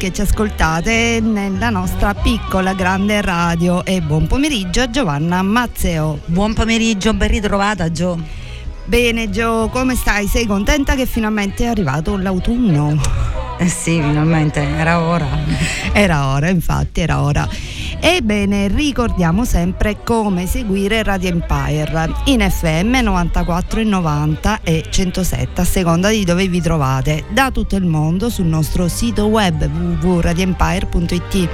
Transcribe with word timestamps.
che 0.00 0.14
ci 0.14 0.22
ascoltate 0.22 1.20
nella 1.20 1.68
nostra 1.68 2.14
piccola 2.14 2.72
grande 2.72 3.20
radio 3.20 3.84
e 3.84 4.00
buon 4.00 4.26
pomeriggio 4.26 4.80
a 4.80 4.88
Giovanna 4.88 5.42
Mazzeo. 5.42 6.20
Buon 6.24 6.54
pomeriggio, 6.54 7.12
ben 7.12 7.28
ritrovata 7.28 7.92
Gio. 7.92 8.18
Bene 8.86 9.28
Gio, 9.28 9.68
come 9.68 9.94
stai? 9.96 10.26
Sei 10.26 10.46
contenta 10.46 10.94
che 10.94 11.04
finalmente 11.04 11.64
è 11.64 11.66
arrivato 11.66 12.16
l'autunno? 12.16 12.98
Eh 13.58 13.68
sì, 13.68 14.00
finalmente, 14.00 14.62
era 14.62 15.02
ora. 15.02 15.26
Era 15.92 16.28
ora, 16.28 16.48
infatti, 16.48 17.02
era 17.02 17.20
ora. 17.20 17.46
Ebbene, 18.02 18.68
ricordiamo 18.68 19.44
sempre 19.44 19.98
come 20.02 20.46
seguire 20.46 21.02
Radio 21.02 21.28
Empire 21.28 22.10
in 22.24 22.40
FM 22.40 22.96
94 23.02 23.80
e 23.80 23.84
90 23.84 24.60
e 24.62 24.84
107 24.88 25.60
a 25.60 25.64
seconda 25.64 26.08
di 26.08 26.24
dove 26.24 26.48
vi 26.48 26.62
trovate 26.62 27.24
da 27.28 27.50
tutto 27.50 27.76
il 27.76 27.84
mondo 27.84 28.30
sul 28.30 28.46
nostro 28.46 28.88
sito 28.88 29.26
web 29.26 29.62
www.radioempire.it. 29.62 31.48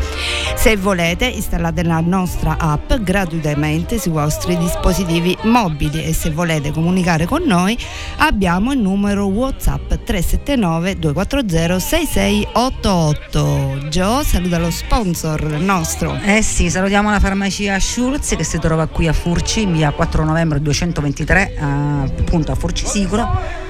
Se 0.55 0.77
volete 0.77 1.27
installate 1.27 1.83
la 1.83 1.99
nostra 2.01 2.57
app 2.59 2.95
gratuitamente 2.95 3.99
sui 3.99 4.13
vostri 4.13 4.57
dispositivi 4.57 5.37
mobili 5.43 6.05
e 6.05 6.13
se 6.13 6.31
volete 6.31 6.71
comunicare 6.71 7.27
con 7.27 7.43
noi 7.43 7.77
abbiamo 8.19 8.73
il 8.73 8.79
numero 8.79 9.27
WhatsApp 9.27 9.95
379 10.05 10.99
240 10.99 11.79
6688. 11.81 13.89
Gio, 13.89 14.23
saluta 14.23 14.59
lo 14.59 14.71
sponsor 14.71 15.43
nostro. 15.59 16.17
Eh 16.23 16.35
sì, 16.43 16.71
salutiamo 16.71 17.11
la 17.11 17.21
farmacia 17.21 17.79
Schulz 17.79 18.35
che 18.37 18.45
si 18.45 18.59
trova 18.59 18.87
qui 18.87 19.07
a 19.09 19.13
Furci, 19.13 19.63
in 19.63 19.73
via 19.73 19.91
4 19.91 20.25
novembre 20.25 20.61
223, 20.61 21.55
eh, 21.55 21.63
appunto 21.63 22.53
a 22.53 22.55
Furci 22.55 22.87
Sicuro. 22.87 23.65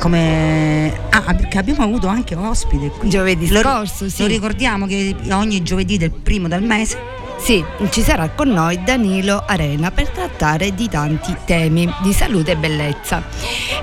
Come 0.00 0.92
ah, 1.10 1.34
perché 1.34 1.58
abbiamo 1.58 1.84
avuto 1.84 2.08
anche 2.08 2.34
ospite 2.34 2.88
qui. 2.90 3.08
Giovedì 3.08 3.48
Lo- 3.48 3.60
scorso, 3.60 4.08
sì. 4.08 4.22
Lo 4.22 4.26
ricordiamo 4.28 4.86
che 4.86 5.14
ogni 5.30 5.62
giovedì 5.62 5.96
del 5.96 6.10
primo 6.10 6.48
del 6.48 6.62
mese 6.62 6.98
Sì, 7.38 7.64
ci 7.90 8.02
sarà 8.02 8.28
con 8.30 8.48
noi 8.48 8.82
Danilo 8.82 9.44
Arena 9.46 9.90
per 9.92 10.08
trattare 10.08 10.74
di 10.74 10.88
tanti 10.88 11.36
temi 11.44 11.92
di 12.02 12.12
salute 12.12 12.52
e 12.52 12.56
bellezza. 12.56 13.22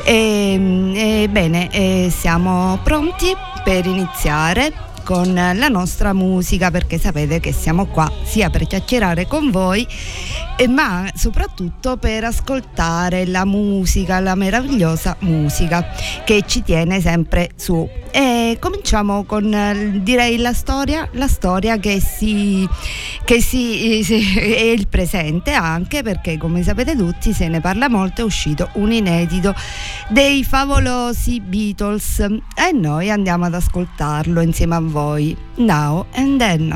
Ehm, 0.03 0.93
E, 0.95 1.27
bene, 1.29 1.69
eh, 1.71 2.11
siamo 2.15 2.79
pronti 2.83 3.33
per 3.63 3.85
iniziare 3.85 4.71
con 5.09 5.33
la 5.33 5.69
nostra 5.69 6.13
musica 6.13 6.69
perché 6.69 6.99
sapete 6.99 7.39
che 7.39 7.51
siamo 7.51 7.87
qua 7.87 8.11
sia 8.21 8.51
per 8.51 8.67
chiacchierare 8.67 9.25
con 9.25 9.49
voi 9.49 9.87
eh, 10.55 10.67
ma 10.67 11.09
soprattutto 11.15 11.97
per 11.97 12.25
ascoltare 12.25 13.25
la 13.25 13.43
musica, 13.43 14.19
la 14.19 14.35
meravigliosa 14.35 15.15
musica 15.21 15.83
che 16.23 16.43
ci 16.45 16.61
tiene 16.61 17.01
sempre 17.01 17.49
su. 17.55 17.89
E 18.11 18.57
cominciamo 18.59 19.23
con 19.23 19.51
eh, 19.51 20.01
direi 20.01 20.37
la 20.37 20.53
storia, 20.53 21.07
la 21.13 21.27
storia 21.27 21.77
che 21.77 21.99
si 21.99 22.67
che 23.23 23.41
si, 23.41 24.03
si- 24.03 24.33
è 24.37 24.61
il 24.61 24.87
presente 24.87 25.53
anche 25.53 26.03
perché 26.03 26.37
come 26.37 26.61
sapete 26.61 26.95
tutti 26.95 27.33
se 27.33 27.47
ne 27.47 27.61
parla 27.61 27.87
molto 27.87 28.21
è 28.21 28.23
uscito 28.23 28.69
un 28.73 28.91
inedito 28.91 29.55
dei 30.09 30.43
favolosi 30.43 31.39
Beatles 31.39 32.19
e 32.19 32.71
noi 32.73 33.09
andiamo 33.09 33.45
ad 33.45 33.53
ascoltarlo 33.53 34.41
insieme 34.41 34.75
a 34.75 34.79
voi 34.81 34.98
now 35.57 36.05
and 36.13 36.41
then 36.41 36.73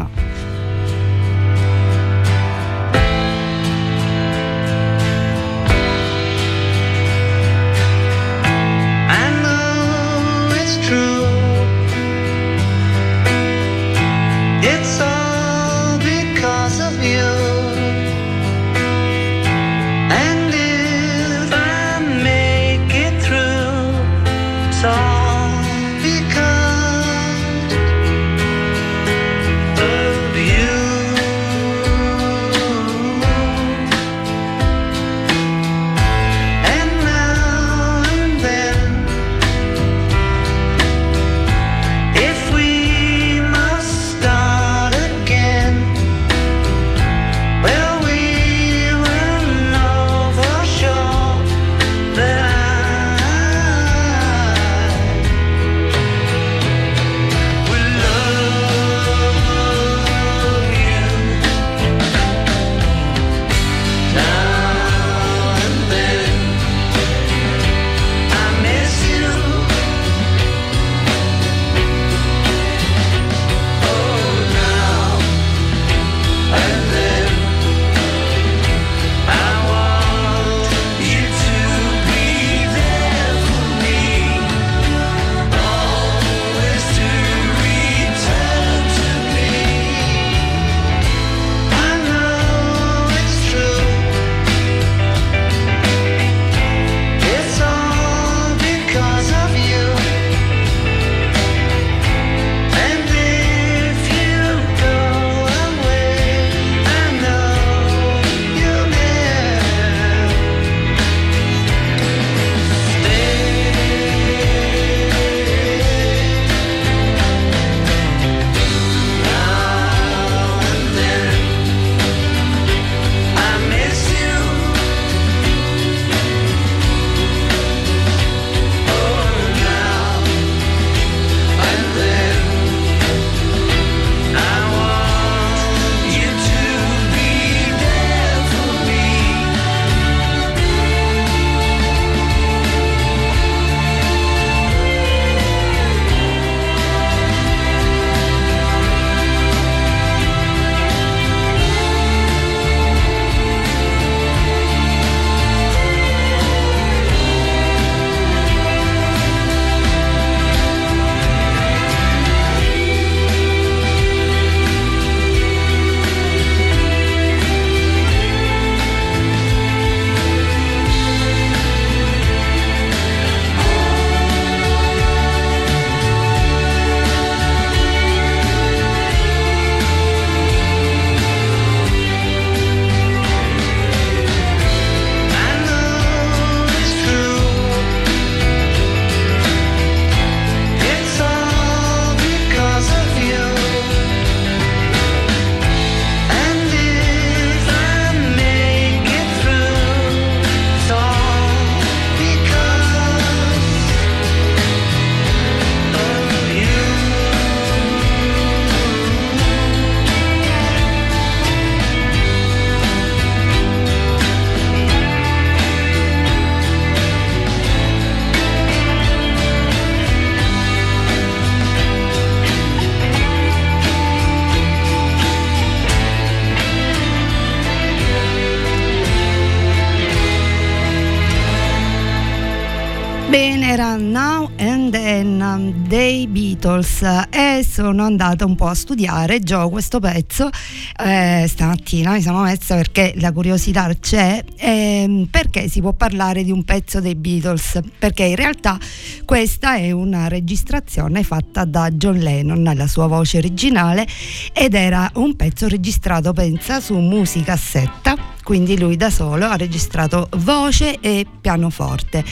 Beatles 236.64 237.02
e 237.30 237.66
sono 237.70 238.04
andata 238.04 238.46
un 238.46 238.56
po' 238.56 238.68
a 238.68 238.74
studiare 238.74 239.42
già 239.42 239.68
questo 239.68 240.00
pezzo 240.00 240.50
eh, 240.98 241.46
stamattina 241.46 242.14
mi 242.14 242.22
sono 242.22 242.44
messa 242.44 242.76
perché 242.76 243.14
la 243.18 243.34
curiosità 243.34 243.94
c'è 244.00 244.42
ehm, 244.56 245.28
perché 245.30 245.68
si 245.68 245.82
può 245.82 245.92
parlare 245.92 246.44
di 246.44 246.52
un 246.52 246.64
pezzo 246.64 247.02
dei 247.02 247.16
Beatles 247.16 247.82
perché 248.00 248.24
in 248.24 248.38
realtà 248.38 248.80
questa 249.26 249.76
è 249.76 249.92
una 249.92 250.30
registrazione 250.30 251.24
fatta 251.24 251.66
da 251.66 251.90
John 251.90 252.20
Lennon 252.20 252.72
la 252.74 252.88
sua 252.88 253.08
voce 253.08 253.40
originale 253.40 254.08
ed 254.54 254.74
era 254.74 255.12
un 255.16 255.36
pezzo 255.36 255.68
registrato 255.68 256.32
pensa 256.32 256.80
su 256.80 256.96
musicassetta 256.96 258.16
quindi 258.44 258.78
lui 258.78 258.96
da 258.98 259.10
solo 259.10 259.46
ha 259.46 259.56
registrato 259.56 260.28
voce 260.38 261.00
e 261.00 261.26
pianoforte. 261.42 262.24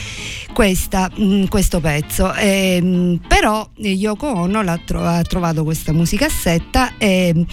Questa, 0.52 1.10
mh, 1.14 1.46
questo 1.46 1.80
pezzo. 1.80 2.32
Eh, 2.34 3.18
però 3.26 3.68
Yoko 3.76 4.26
Ono 4.26 4.62
l'ha 4.62 4.78
tro- 4.84 5.02
ha 5.04 5.22
trovato 5.22 5.64
questa 5.64 5.92
musicassetta 5.92 6.96
e, 6.98 7.46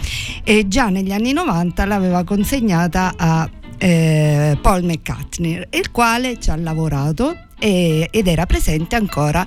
e 0.43 0.67
già 0.67 0.89
negli 0.89 1.11
anni 1.11 1.33
90 1.33 1.85
l'aveva 1.85 2.23
consegnata 2.23 3.13
a 3.15 3.49
eh, 3.77 4.57
Paul 4.61 4.83
McCartney 4.83 5.67
il 5.71 5.91
quale 5.91 6.37
ci 6.39 6.49
ha 6.49 6.55
lavorato 6.57 7.35
e, 7.59 8.07
ed 8.09 8.27
era 8.27 8.45
presente 8.45 8.95
ancora 8.95 9.45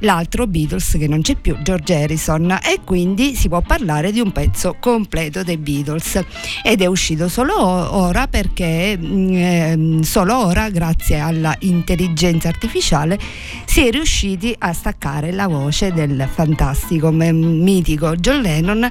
l'altro 0.00 0.46
Beatles 0.46 0.96
che 0.98 1.08
non 1.08 1.22
c'è 1.22 1.36
più, 1.36 1.56
George 1.62 1.94
Harrison. 1.94 2.58
E 2.62 2.80
quindi 2.84 3.34
si 3.34 3.48
può 3.48 3.60
parlare 3.60 4.12
di 4.12 4.20
un 4.20 4.32
pezzo 4.32 4.76
completo 4.78 5.42
dei 5.42 5.56
Beatles. 5.56 6.20
Ed 6.62 6.82
è 6.82 6.86
uscito 6.86 7.28
solo 7.28 7.54
ora 7.56 8.26
perché 8.26 8.98
eh, 8.98 9.98
solo 10.02 10.46
ora 10.46 10.68
grazie 10.70 11.18
alla 11.18 11.54
intelligenza 11.60 12.48
artificiale 12.48 13.18
si 13.64 13.86
è 13.86 13.90
riusciti 13.90 14.54
a 14.58 14.72
staccare 14.72 15.32
la 15.32 15.46
voce 15.46 15.92
del 15.92 16.28
fantastico 16.30 17.10
mitico 17.10 18.16
John 18.16 18.40
Lennon 18.40 18.88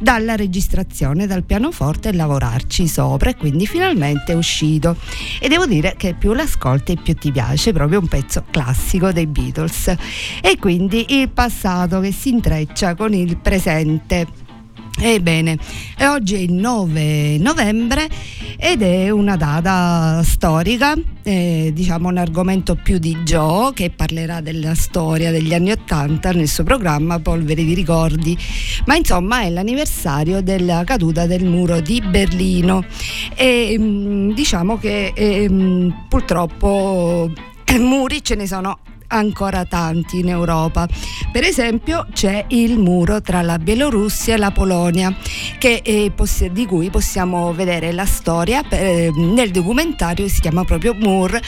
dalla 0.00 0.36
registrazione 0.36 1.26
dal 1.26 1.44
pianoforte 1.44 2.10
e 2.10 2.12
lavorarci 2.12 2.88
sopra. 2.88 3.30
E 3.30 3.36
quindi 3.36 3.66
finalmente 3.66 4.32
è 4.32 4.34
uscito. 4.34 4.96
E 5.40 5.48
devo 5.48 5.66
dire 5.66 5.94
che 5.96 6.14
più 6.14 6.32
l'ascolti 6.32 6.96
più 6.96 7.14
ti 7.14 7.30
piace 7.30 7.72
proprio 7.72 8.00
un 8.00 8.07
pezzo 8.08 8.44
classico 8.50 9.12
dei 9.12 9.26
Beatles. 9.26 9.94
E 10.40 10.58
quindi 10.58 11.20
il 11.20 11.28
passato 11.30 12.00
che 12.00 12.12
si 12.12 12.30
intreccia 12.30 12.94
con 12.94 13.14
il 13.14 13.36
presente. 13.36 14.46
Ebbene, 15.00 15.56
oggi 16.00 16.34
è 16.34 16.38
il 16.38 16.52
9 16.52 17.38
novembre 17.38 18.08
ed 18.56 18.82
è 18.82 19.10
una 19.10 19.36
data 19.36 20.20
storica, 20.24 20.94
eh, 21.22 21.70
diciamo 21.72 22.08
un 22.08 22.16
argomento 22.16 22.74
più 22.74 22.98
di 22.98 23.16
Joe 23.18 23.72
che 23.74 23.90
parlerà 23.90 24.40
della 24.40 24.74
storia 24.74 25.30
degli 25.30 25.54
anni 25.54 25.70
Ottanta 25.70 26.32
nel 26.32 26.48
suo 26.48 26.64
programma 26.64 27.20
Polvere 27.20 27.62
di 27.62 27.74
ricordi, 27.74 28.36
ma 28.86 28.96
insomma 28.96 29.42
è 29.42 29.50
l'anniversario 29.50 30.42
della 30.42 30.82
caduta 30.82 31.26
del 31.26 31.44
muro 31.44 31.80
di 31.80 32.00
Berlino. 32.00 32.84
E 33.36 33.76
mm, 33.78 34.32
diciamo 34.32 34.78
che 34.78 35.12
eh, 35.14 35.48
purtroppo 36.08 37.30
muri 37.76 38.22
ce 38.22 38.34
ne 38.34 38.46
sono 38.46 38.78
ancora 39.08 39.64
tanti 39.64 40.20
in 40.20 40.28
Europa. 40.28 40.86
Per 41.30 41.44
esempio 41.44 42.06
c'è 42.12 42.44
il 42.48 42.78
muro 42.78 43.20
tra 43.20 43.42
la 43.42 43.58
Bielorussia 43.58 44.34
e 44.34 44.38
la 44.38 44.50
Polonia 44.50 45.14
che, 45.58 45.82
eh, 45.84 46.12
di 46.50 46.66
cui 46.66 46.90
possiamo 46.90 47.52
vedere 47.52 47.92
la 47.92 48.06
storia 48.06 48.66
eh, 48.68 49.10
nel 49.14 49.50
documentario 49.50 50.28
si 50.28 50.40
chiama 50.40 50.64
proprio 50.64 50.94
Mur 50.94 51.38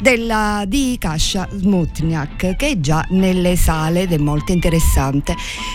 della, 0.00 0.64
di 0.66 0.96
Kasia 0.98 1.48
Smutniak 1.50 2.56
che 2.56 2.68
è 2.68 2.80
già 2.80 3.04
nelle 3.10 3.56
sale 3.56 4.02
ed 4.02 4.12
è 4.12 4.18
molto 4.18 4.52
interessante 4.52 5.34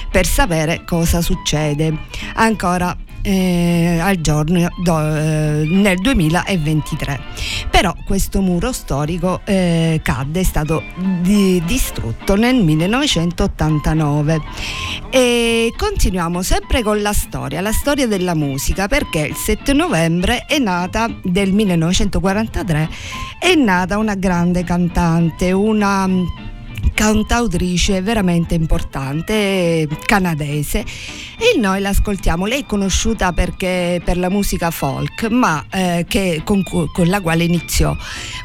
per 0.09 0.25
sapere 0.25 0.83
cosa 0.85 1.21
succede. 1.21 1.93
Ancora 2.35 2.95
eh, 3.25 3.97
al 3.99 4.21
giorno 4.21 4.69
do, 4.83 4.99
eh, 4.99 5.67
nel 5.67 5.97
2023. 5.97 7.19
Però 7.71 7.93
questo 8.05 8.41
muro 8.41 8.71
storico 8.71 9.41
eh, 9.43 9.99
cadde, 10.03 10.41
è 10.41 10.43
stato 10.43 10.83
di, 11.21 11.61
distrutto 11.65 12.35
nel 12.35 12.63
1989. 12.63 14.41
E 15.09 15.73
continuiamo 15.75 16.41
sempre 16.43 16.83
con 16.83 17.01
la 17.01 17.13
storia, 17.13 17.61
la 17.61 17.71
storia 17.71 18.05
della 18.07 18.35
musica, 18.35 18.87
perché 18.87 19.19
il 19.21 19.35
7 19.35 19.73
novembre 19.73 20.45
è 20.45 20.59
nata 20.59 21.09
del 21.23 21.51
1943 21.51 22.89
è 23.39 23.53
nata 23.55 23.97
una 23.97 24.15
grande 24.15 24.63
cantante, 24.63 25.51
una 25.51 26.07
cantautrice 26.93 28.01
veramente 28.01 28.55
importante 28.55 29.87
canadese 30.05 30.79
e 31.37 31.57
noi 31.57 31.81
l'ascoltiamo. 31.81 32.45
Lei 32.45 32.61
è 32.61 32.65
conosciuta 32.65 33.33
perché, 33.33 34.01
per 34.03 34.17
la 34.17 34.29
musica 34.29 34.71
folk, 34.71 35.29
ma, 35.29 35.65
eh, 35.69 36.05
che, 36.07 36.41
con, 36.43 36.63
con, 36.63 37.07
la 37.07 37.21
quale 37.21 37.43
iniziò, 37.43 37.95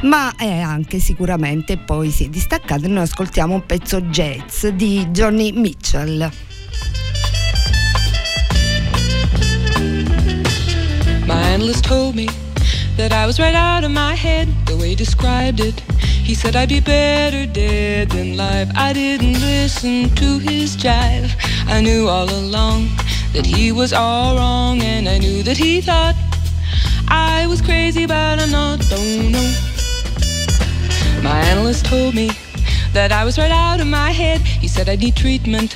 ma 0.02 0.34
è 0.36 0.58
anche 0.60 0.98
sicuramente 0.98 1.76
poi 1.76 2.10
si 2.10 2.24
è 2.24 2.28
distaccata. 2.28 2.86
Noi 2.88 3.02
ascoltiamo 3.02 3.54
un 3.54 3.64
pezzo 3.66 4.00
jazz 4.02 4.66
di 4.66 5.06
Johnny 5.10 5.52
Mitchell. 5.52 6.30
My 11.26 11.54
analyst 11.54 11.86
told 11.86 12.14
me 12.16 12.49
that 13.00 13.12
I 13.12 13.24
was 13.26 13.40
right 13.40 13.54
out 13.54 13.82
of 13.82 13.90
my 13.90 14.14
head 14.14 14.46
the 14.66 14.76
way 14.76 14.90
he 14.90 14.94
described 14.94 15.58
it. 15.60 15.80
He 16.28 16.34
said 16.34 16.54
I'd 16.54 16.68
be 16.68 16.80
better 16.80 17.46
dead 17.46 18.10
than 18.10 18.36
live. 18.36 18.70
I 18.76 18.92
didn't 18.92 19.40
listen 19.40 20.14
to 20.16 20.38
his 20.38 20.76
jive. 20.76 21.30
I 21.66 21.80
knew 21.80 22.08
all 22.08 22.28
along 22.28 22.88
that 23.32 23.46
he 23.46 23.72
was 23.72 23.94
all 23.94 24.36
wrong, 24.36 24.82
and 24.82 25.08
I 25.08 25.16
knew 25.16 25.42
that 25.44 25.56
he 25.56 25.80
thought 25.80 26.14
I 27.08 27.46
was 27.46 27.62
crazy, 27.62 28.04
but 28.04 28.38
I'm 28.38 28.50
not. 28.50 28.80
Oh, 28.82 28.96
Don't 28.96 29.32
know. 29.32 29.48
My 31.22 31.40
analyst 31.52 31.86
told 31.86 32.14
me 32.14 32.30
that 32.92 33.12
I 33.12 33.24
was 33.24 33.38
right 33.38 33.50
out 33.50 33.80
of 33.80 33.86
my 33.86 34.10
head. 34.10 34.42
He 34.42 34.68
said 34.68 34.90
I 34.90 34.96
need 34.96 35.16
treatment, 35.16 35.74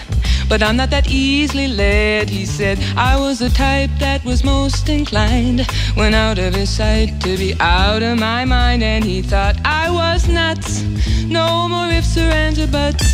but 0.55 0.63
I'm 0.63 0.77
not 0.77 0.91
that 0.91 1.11
easily 1.11 1.67
led. 1.67 2.31
He 2.31 2.47
said 2.47 2.79
I 2.97 3.19
was 3.19 3.41
the 3.41 3.49
type 3.49 3.91
that 3.99 4.25
was 4.25 4.45
most 4.45 4.89
inclined 4.89 5.67
when 5.97 6.15
out 6.15 6.39
of 6.39 6.55
his 6.55 6.71
sight 6.71 7.21
to 7.23 7.37
be 7.37 7.57
out 7.59 8.05
of 8.05 8.21
my 8.21 8.45
mind. 8.45 8.85
And 8.85 9.03
he 9.03 9.21
thought 9.21 9.57
I 9.65 9.91
was 9.91 10.29
nuts. 10.29 10.85
No 11.27 11.69
more 11.69 11.89
ifs 11.89 12.17
or 12.17 12.31
ands 12.43 12.61
or 12.61 12.69
buts. 12.69 13.05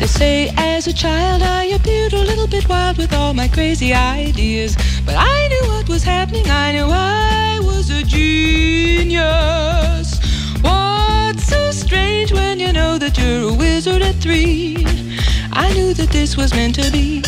They 0.00 0.08
say 0.08 0.52
as 0.56 0.88
a 0.88 0.92
child 0.92 1.42
I 1.42 1.66
appeared 1.66 2.14
a 2.14 2.24
little 2.30 2.48
bit 2.48 2.68
wild 2.68 2.98
with 2.98 3.12
all 3.12 3.34
my 3.34 3.46
crazy 3.46 3.94
ideas. 3.94 4.74
But 5.04 5.14
I 5.16 5.46
knew 5.46 5.64
what 5.70 5.88
was 5.88 6.02
happening, 6.02 6.50
I 6.50 6.72
knew 6.72 6.88
I 6.90 7.60
was 7.62 7.90
a 7.90 8.02
genius. 8.02 9.28
What's 10.60 11.35
so 11.35 11.35
strange 11.76 12.32
when 12.32 12.58
you 12.58 12.72
know 12.72 12.96
that 12.98 13.18
you're 13.18 13.50
a 13.50 13.52
wizard 13.52 14.02
at 14.02 14.14
three? 14.16 14.84
I 15.52 15.72
knew 15.74 15.92
that 15.94 16.08
this 16.10 16.36
was 16.36 16.52
meant 16.54 16.74
to 16.76 16.90
be. 16.90 17.20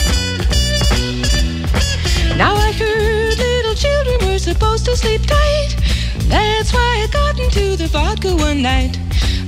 Now 2.37 2.55
I 2.55 2.73
heard 2.73 3.37
little 3.37 3.75
children 3.75 4.28
were 4.28 4.38
supposed 4.38 4.85
to 4.87 4.97
sleep 4.97 5.23
tight. 5.26 5.76
That's 6.28 6.73
why 6.73 7.05
I 7.05 7.09
got 7.12 7.38
into 7.38 7.76
the 7.76 7.88
vodka 7.88 8.35
one 8.35 8.62
night. 8.62 8.99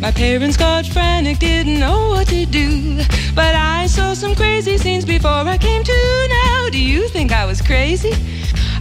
My 0.00 0.10
parents 0.10 0.56
got 0.56 0.86
frantic, 0.86 1.38
didn't 1.38 1.78
know 1.78 2.08
what 2.10 2.28
to 2.28 2.44
do. 2.46 2.96
But 3.34 3.54
I 3.54 3.86
saw 3.86 4.12
some 4.14 4.34
crazy 4.34 4.76
scenes 4.76 5.04
before 5.04 5.44
I 5.54 5.56
came 5.56 5.82
to 5.82 6.28
now. 6.28 6.68
Do 6.70 6.78
you 6.78 7.08
think 7.08 7.32
I 7.32 7.46
was 7.46 7.62
crazy? 7.62 8.12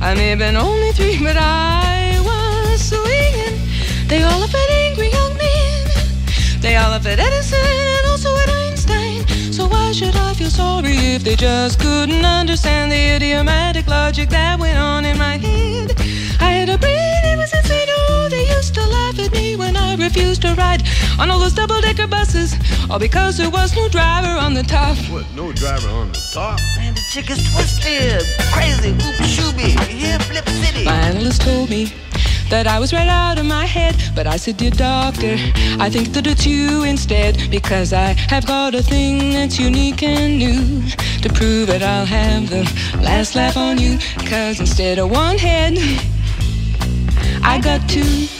I 0.01 0.13
may 0.15 0.29
have 0.29 0.39
been 0.39 0.55
only 0.55 0.91
three, 0.91 1.17
but 1.21 1.37
I 1.37 2.19
was 2.23 2.81
swinging. 2.81 3.59
They 4.07 4.23
all 4.23 4.39
laugh 4.39 4.55
at 4.55 4.69
angry 4.69 5.09
young 5.09 5.37
men. 5.37 5.68
They 6.61 6.75
all 6.75 6.91
laugh 6.91 7.05
at 7.05 7.19
Edison 7.19 7.57
and 7.57 8.05
also 8.07 8.35
at 8.35 8.49
Einstein. 8.49 9.25
So 9.53 9.67
why 9.67 9.93
should 9.93 10.15
I 10.15 10.33
feel 10.33 10.49
sorry 10.49 10.91
if 11.15 11.23
they 11.23 11.35
just 11.35 11.79
couldn't 11.79 12.25
understand 12.25 12.91
the 12.91 13.15
idiomatic 13.15 13.87
logic 13.87 14.29
that 14.29 14.59
went 14.59 14.77
on 14.77 15.05
in 15.05 15.17
my 15.17 15.37
head? 15.37 15.95
I 16.41 16.51
had 16.51 16.69
a 16.69 16.77
brain, 16.77 17.23
it 17.23 17.37
was 17.37 17.53
insane. 17.53 17.87
Oh, 17.89 18.27
they 18.29 18.45
used 18.57 18.73
to 18.75 18.85
laugh 18.85 19.17
at 19.19 19.31
me 19.31 19.55
when 19.55 19.77
I 19.77 19.95
refused 19.95 20.41
to 20.41 20.53
ride 20.55 20.83
on 21.17 21.31
all 21.31 21.39
those 21.39 21.53
double-decker 21.53 22.07
buses, 22.07 22.55
all 22.89 22.99
because 22.99 23.37
there 23.37 23.49
was 23.49 23.73
no 23.73 23.87
driver 23.87 24.27
on 24.27 24.53
the 24.53 24.63
top. 24.63 24.97
What, 25.09 25.25
no 25.35 25.53
driver 25.53 25.89
on 25.89 26.09
the 26.09 26.19
top? 26.33 26.59
Man, 26.75 26.93
the 26.93 27.01
chick 27.09 27.29
is 27.29 27.41
twisted, 27.53 28.21
crazy, 28.51 28.91
whoop 28.91 29.15
shooby, 29.23 29.79
here 29.87 30.19
Flip 30.19 30.47
City. 30.49 30.83
My 30.83 30.95
analyst 31.07 31.41
told 31.41 31.69
me 31.69 31.93
that 32.49 32.67
I 32.67 32.79
was 32.79 32.93
right 32.93 33.07
out 33.07 33.37
of 33.37 33.45
my 33.45 33.65
head. 33.65 33.95
But 34.15 34.27
I 34.27 34.37
said, 34.37 34.57
Dear 34.57 34.71
doctor, 34.71 35.35
I 35.79 35.89
think 35.89 36.13
that 36.13 36.27
it's 36.27 36.45
you 36.45 36.83
instead. 36.83 37.49
Because 37.49 37.93
I 37.93 38.13
have 38.29 38.45
got 38.45 38.75
a 38.75 38.83
thing 38.83 39.33
that's 39.33 39.59
unique 39.59 40.03
and 40.03 40.37
new. 40.37 40.89
To 41.21 41.29
prove 41.33 41.69
it, 41.69 41.81
I'll 41.81 42.05
have 42.05 42.49
the 42.49 42.63
last 43.01 43.35
laugh 43.35 43.57
on 43.57 43.77
you. 43.77 43.97
Cause 44.29 44.59
instead 44.59 44.99
of 44.99 45.11
one 45.11 45.37
head, 45.37 45.77
I 47.43 47.59
got 47.61 47.87
two. 47.89 48.38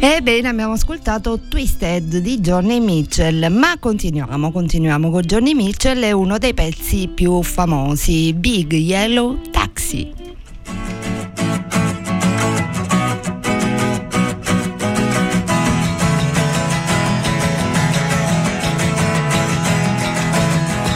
Ebbene, 0.00 0.48
abbiamo 0.48 0.72
ascoltato 0.72 1.38
Twisted 1.48 2.16
di 2.16 2.40
Johnny 2.40 2.80
Mitchell, 2.80 3.46
ma 3.52 3.76
continuiamo, 3.78 4.50
continuiamo 4.50 5.12
con 5.12 5.22
Johnny 5.22 5.54
Mitchell 5.54 6.02
e 6.02 6.10
uno 6.10 6.38
dei 6.38 6.54
pezzi 6.54 7.06
più 7.06 7.40
famosi, 7.40 8.32
Big 8.32 8.72
Yellow 8.72 9.38
Taxi. 9.52 10.12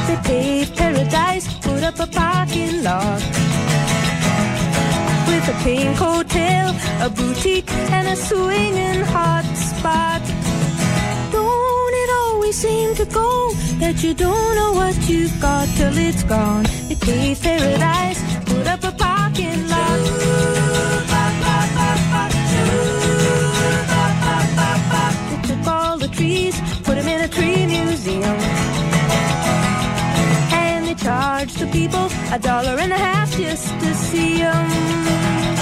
They 0.06 0.16
paved 0.24 0.76
paradise, 0.76 1.46
put 1.60 1.84
up 1.84 2.00
a 2.00 2.08
parking 2.08 2.82
lot. 2.82 3.22
With 5.28 5.48
a 5.48 5.54
pink 5.62 5.96
hotel, 5.96 6.61
a 7.02 7.10
boutique, 7.10 7.68
and 7.90 8.06
a 8.06 8.14
swinging 8.14 9.00
hot 9.14 9.44
spot. 9.56 10.22
Don't 11.32 11.94
it 12.02 12.10
always 12.22 12.56
seem 12.56 12.94
to 12.94 13.04
go 13.06 13.52
that 13.80 14.04
you 14.04 14.14
don't 14.14 14.54
know 14.54 14.72
what 14.72 14.94
you've 15.08 15.36
got 15.40 15.66
till 15.76 15.96
it's 15.98 16.22
gone? 16.22 16.64
They 16.88 16.94
paved 16.94 17.42
paradise, 17.42 18.20
put 18.44 18.66
up 18.68 18.84
a 18.84 18.92
parking 18.92 19.68
lot. 19.68 20.00
They 25.30 25.40
took 25.48 25.66
all 25.66 25.98
the 25.98 26.08
trees, 26.08 26.54
put 26.84 26.94
them 26.98 27.08
in 27.08 27.20
a 27.22 27.28
tree 27.28 27.66
museum. 27.66 28.38
And 30.62 30.86
they 30.86 30.94
charge 30.94 31.54
the 31.54 31.66
people 31.66 32.06
a 32.30 32.38
dollar 32.38 32.78
and 32.78 32.92
a 32.92 32.98
half 32.98 33.36
just 33.36 33.68
to 33.80 33.92
see 33.94 34.38
them. 34.38 35.61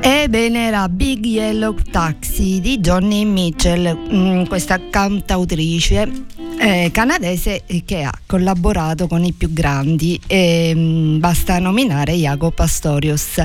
Ebbene 0.00 0.66
era 0.66 0.88
Big 0.88 1.24
Yellow 1.24 1.74
Taxi 1.90 2.60
di 2.60 2.78
Johnny 2.78 3.24
Mitchell, 3.24 3.96
mm, 4.12 4.44
questa 4.44 4.78
cantautrice 4.90 6.26
eh, 6.58 6.90
canadese 6.92 7.62
che 7.84 8.02
ha 8.02 8.12
collaborato 8.26 9.06
con 9.06 9.24
i 9.24 9.32
più 9.32 9.52
grandi 9.52 10.20
e 10.26 10.72
mm, 10.74 11.18
basta 11.18 11.58
nominare 11.58 12.14
Jaco 12.14 12.50
Pastorius. 12.50 13.44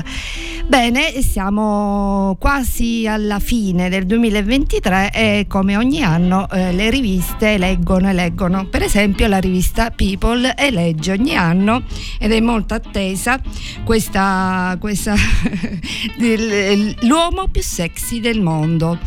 Bene, 0.66 1.20
siamo 1.22 2.36
quasi 2.40 3.06
alla 3.06 3.38
fine 3.38 3.88
del 3.88 4.06
2023 4.06 5.12
e 5.12 5.44
come 5.46 5.76
ogni 5.76 6.02
anno 6.02 6.48
eh, 6.50 6.72
le 6.72 6.90
riviste 6.90 7.54
eleggono, 7.54 8.08
eleggono. 8.08 8.66
Per 8.66 8.82
esempio 8.82 9.26
la 9.26 9.38
rivista 9.38 9.90
People 9.90 10.54
elegge 10.56 11.12
ogni 11.12 11.36
anno 11.36 11.84
ed 12.18 12.32
è 12.32 12.40
molto 12.40 12.74
attesa 12.74 13.38
questa, 13.84 14.76
questa 14.80 15.14
del- 16.18 16.96
l'uomo 17.02 17.48
più 17.48 17.62
sexy 17.62 18.20
del 18.20 18.40
mondo. 18.40 18.98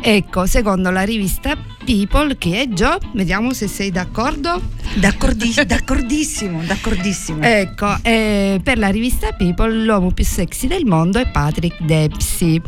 Ecco, 0.00 0.46
secondo 0.46 0.90
la 0.90 1.02
rivista 1.02 1.56
People, 1.84 2.36
che 2.36 2.60
è 2.60 2.68
Gio, 2.68 2.98
vediamo 3.14 3.47
se 3.52 3.68
sei 3.68 3.90
d'accordo. 3.90 4.60
D'accordi- 4.94 5.54
d'accordissimo, 5.66 6.62
d'accordissimo. 6.64 7.42
Ecco, 7.42 7.96
eh, 8.02 8.60
per 8.62 8.78
la 8.78 8.88
rivista 8.88 9.32
People 9.32 9.72
l'uomo 9.84 10.10
più 10.12 10.24
sexy 10.24 10.66
del 10.66 10.84
mondo 10.86 11.18
è 11.18 11.28
Patrick 11.30 11.82
Dempsey. 11.82 12.60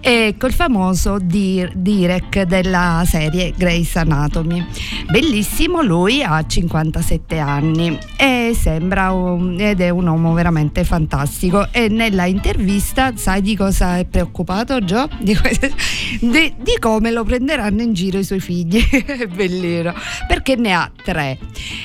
Ecco 0.00 0.46
il 0.46 0.52
famoso 0.52 1.18
Dir- 1.20 1.74
Direk 1.74 2.42
della 2.42 3.04
serie 3.06 3.52
Grey's 3.56 3.94
Anatomy. 3.96 4.64
Bellissimo, 5.10 5.82
lui 5.82 6.22
ha 6.22 6.44
57 6.46 7.38
anni 7.38 7.98
e 8.16 8.52
sembra 8.58 9.10
un- 9.12 9.56
ed 9.60 9.80
è 9.80 9.90
un 9.90 10.06
uomo 10.06 10.32
veramente 10.32 10.84
fantastico. 10.84 11.68
E 11.72 11.88
nella 11.88 12.26
intervista, 12.26 13.12
sai 13.16 13.42
di 13.42 13.54
cosa 13.56 13.98
è 13.98 14.04
preoccupato 14.04 14.82
Gio? 14.84 15.08
Di- 15.20 15.36
di 16.20 16.76
come 16.80 17.10
lo 17.10 17.24
prenderanno 17.24 17.82
in 17.82 17.92
giro 17.92 18.18
i 18.18 18.24
suoi 18.24 18.40
figli. 18.40 18.78
è 18.90 19.26
bellino, 19.26 19.92
perché 20.26 20.56
ne 20.56 20.72
ha 20.72 20.90
tre. 21.02 21.38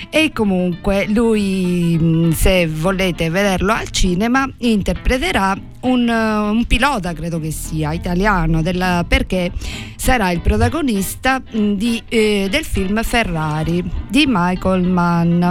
E 0.09 0.31
comunque 0.33 1.05
lui, 1.07 1.97
mh, 1.97 2.31
se 2.31 2.67
volete 2.67 3.29
vederlo 3.29 3.73
al 3.73 3.89
cinema, 3.89 4.49
interpreterà 4.59 5.55
un, 5.81 6.07
eh, 6.07 6.49
un 6.49 6.65
pilota, 6.65 7.13
credo 7.13 7.39
che 7.39 7.51
sia, 7.51 7.91
italiano, 7.93 8.61
della- 8.61 9.05
perché 9.07 9.51
sarà 9.95 10.31
il 10.31 10.41
protagonista 10.41 11.39
mh, 11.39 11.73
di, 11.73 12.01
eh, 12.09 12.47
del 12.49 12.63
film 12.63 13.01
Ferrari 13.03 13.83
di 14.09 14.25
Michael 14.27 14.83
Mann 14.83 15.43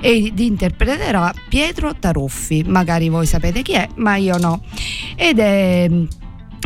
e 0.00 0.32
interpreterà 0.36 1.32
Pietro 1.48 1.94
Taruffi. 1.98 2.64
Magari 2.66 3.08
voi 3.08 3.26
sapete 3.26 3.62
chi 3.62 3.72
è, 3.72 3.88
ma 3.96 4.16
io 4.16 4.36
no. 4.38 4.62
Ed 5.16 5.38
è 5.38 5.88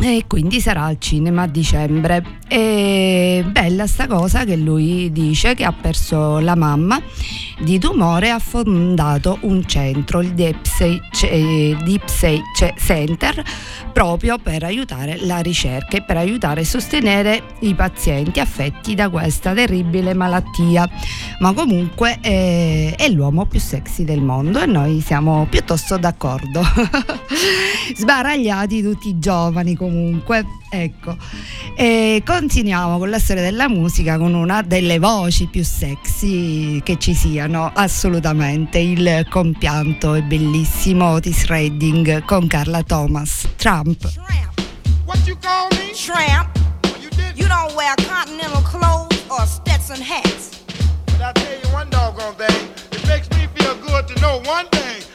e 0.03 0.25
quindi 0.27 0.59
sarà 0.59 0.83
al 0.83 0.97
cinema 0.99 1.43
a 1.43 1.47
dicembre. 1.47 2.39
E 2.47 3.43
bella 3.47 3.87
sta 3.87 4.07
cosa 4.07 4.43
che 4.43 4.55
lui 4.55 5.11
dice 5.11 5.55
che 5.55 5.63
ha 5.63 5.73
perso 5.73 6.39
la 6.39 6.55
mamma 6.55 7.01
di 7.59 7.79
tumore 7.79 8.27
e 8.27 8.29
ha 8.29 8.39
fondato 8.39 9.37
un 9.41 9.65
centro, 9.65 10.21
il 10.21 10.33
Dipsey, 10.33 10.99
Ce- 11.11 11.77
Dipsey 11.83 12.41
Ce- 12.55 12.73
Center, 12.77 13.41
proprio 13.93 14.37
per 14.37 14.63
aiutare 14.63 15.17
la 15.21 15.39
ricerca 15.39 15.97
e 15.97 16.03
per 16.03 16.17
aiutare 16.17 16.61
e 16.61 16.65
sostenere 16.65 17.43
i 17.61 17.73
pazienti 17.73 18.39
affetti 18.39 18.93
da 18.93 19.09
questa 19.09 19.53
terribile 19.53 20.13
malattia. 20.13 20.87
Ma 21.39 21.53
comunque 21.53 22.19
eh, 22.21 22.93
è 22.95 23.09
l'uomo 23.09 23.45
più 23.45 23.59
sexy 23.59 24.03
del 24.03 24.21
mondo 24.21 24.61
e 24.61 24.65
noi 24.65 25.01
siamo 25.01 25.47
piuttosto 25.49 25.97
d'accordo. 25.97 26.61
Sbaragliati 27.95 28.81
tutti 28.81 29.09
i 29.09 29.19
giovani 29.19 29.75
comunque. 29.85 30.45
Ecco, 30.69 31.15
e 31.77 32.21
continuiamo 32.25 32.97
con 32.97 33.09
la 33.09 33.19
storia 33.19 33.43
della 33.43 33.69
musica 33.69 34.17
con 34.17 34.33
una 34.33 34.61
delle 34.61 34.99
voci 34.99 35.47
più 35.47 35.63
sexy 35.63 36.81
che 36.81 36.97
ci 36.97 37.13
siano, 37.13 37.71
assolutamente, 37.73 38.79
il 38.79 39.25
compianto 39.29 40.15
e 40.15 40.23
bellissimo 40.23 41.11
Otis 41.11 41.45
Redding 41.45 42.25
con 42.25 42.47
Carla 42.47 42.83
Thomas. 42.83 43.47
Trump. 43.55 44.11
Tramp. 44.11 44.61
What 45.05 45.19
you 45.25 45.37
call 45.39 45.69
me? 45.71 45.93
Tramp. 45.93 46.49
You. 46.99 47.09
You 47.35 47.47
don't 47.47 47.73
wear 47.75 47.93
continental 48.07 48.61
clothes 48.63 49.23
or 49.29 49.45
Stetson 49.45 50.01
hats. 50.01 50.63
But 51.05 51.21
I 51.21 51.31
tell 51.33 51.59
you 51.63 51.73
one 51.73 51.89
doggone 51.89 52.35
thing. 52.35 52.69
It 52.91 53.07
makes 53.07 53.29
me 53.31 53.47
feel 53.55 53.75
good 53.75 54.07
to 54.07 54.19
know 54.19 54.41
one 54.45 54.67
thing. 54.71 55.14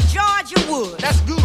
Georgia 0.00 0.60
wood. 0.70 0.98
That's 0.98 1.20
good. 1.20 1.43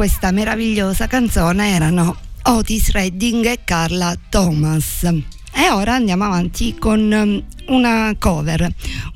Questa 0.00 0.30
meravigliosa 0.30 1.06
canzone 1.06 1.74
erano 1.74 2.16
Otis 2.44 2.90
Redding 2.92 3.44
e 3.44 3.60
Carla 3.64 4.16
Thomas. 4.30 5.02
E 5.02 5.70
ora 5.70 5.92
andiamo 5.92 6.24
avanti 6.24 6.74
con 6.78 7.00
um, 7.12 7.44
una 7.66 8.14
cover, 8.18 8.66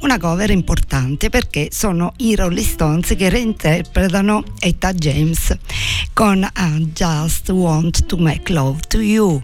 una 0.01 0.19
cover 0.19 0.51
importante 0.51 1.31
perché 1.31 1.69
sono 1.71 2.13
i 2.19 2.35
Rolling 2.35 2.67
Stones 2.67 3.15
che 3.17 3.31
reinterpretano 3.31 4.45
Etta 4.59 4.93
James 4.93 5.57
con 6.13 6.47
I 6.55 6.91
Just 6.93 7.49
Want 7.49 8.05
to 8.05 8.19
Make 8.19 8.53
Love 8.53 8.81
to 8.87 9.01
You. 9.01 9.43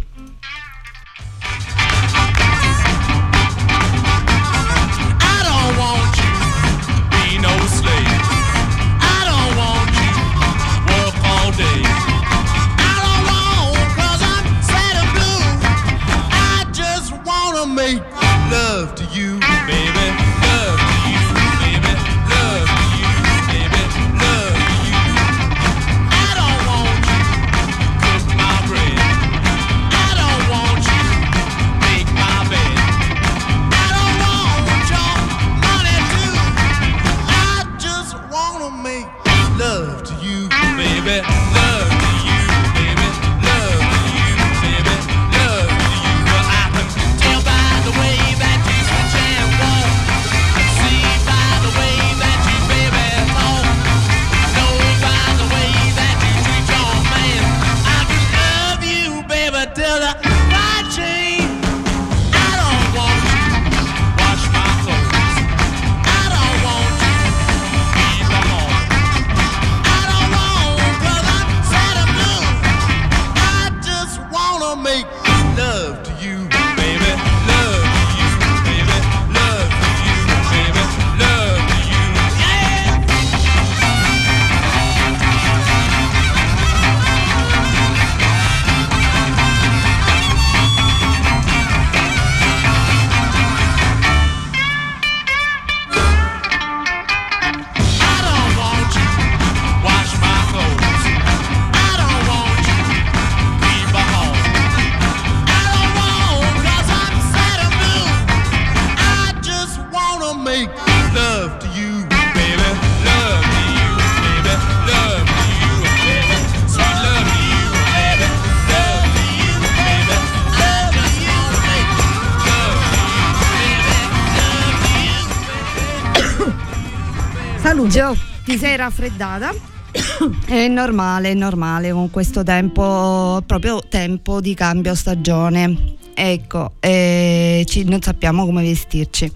Raffreddata? 128.91 129.55
È 130.45 130.69
normale, 130.69 131.31
è 131.31 131.35
normale 131.35 131.91
con 131.91 132.11
questo 132.11 132.43
tempo, 132.43 133.43
proprio 133.47 133.81
tempo 133.89 134.41
di 134.41 134.55
cambio 134.55 134.95
stagione. 134.95 135.97
Ecco, 136.15 136.75
eh, 136.81 137.65
ci- 137.67 137.85
non 137.85 138.03
sappiamo 138.03 138.45
come 138.45 138.63
vestirci. 138.63 139.33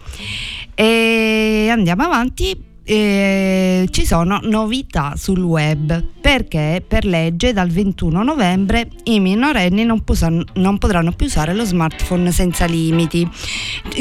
E 0.75 1.69
andiamo 1.71 2.05
avanti. 2.05 2.73
Eh, 2.85 3.89
ci 3.91 4.05
sono 4.05 4.41
novità 4.43 5.15
sul 5.17 5.41
web 5.41 6.05
perché 6.21 6.85
per 6.87 7.07
legge 7.07 7.53
dal 7.53 7.69
21 7.69 8.23
novembre 8.23 8.89
i 9.05 9.21
minorenni 9.21 9.85
non, 9.85 10.05
posan- 10.05 10.45
non 10.55 10.77
potranno 10.79 11.13
più 11.13 11.27
usare 11.27 11.55
lo 11.55 11.65
smartphone 11.65 12.31
senza 12.31 12.67
limiti. 12.67 13.29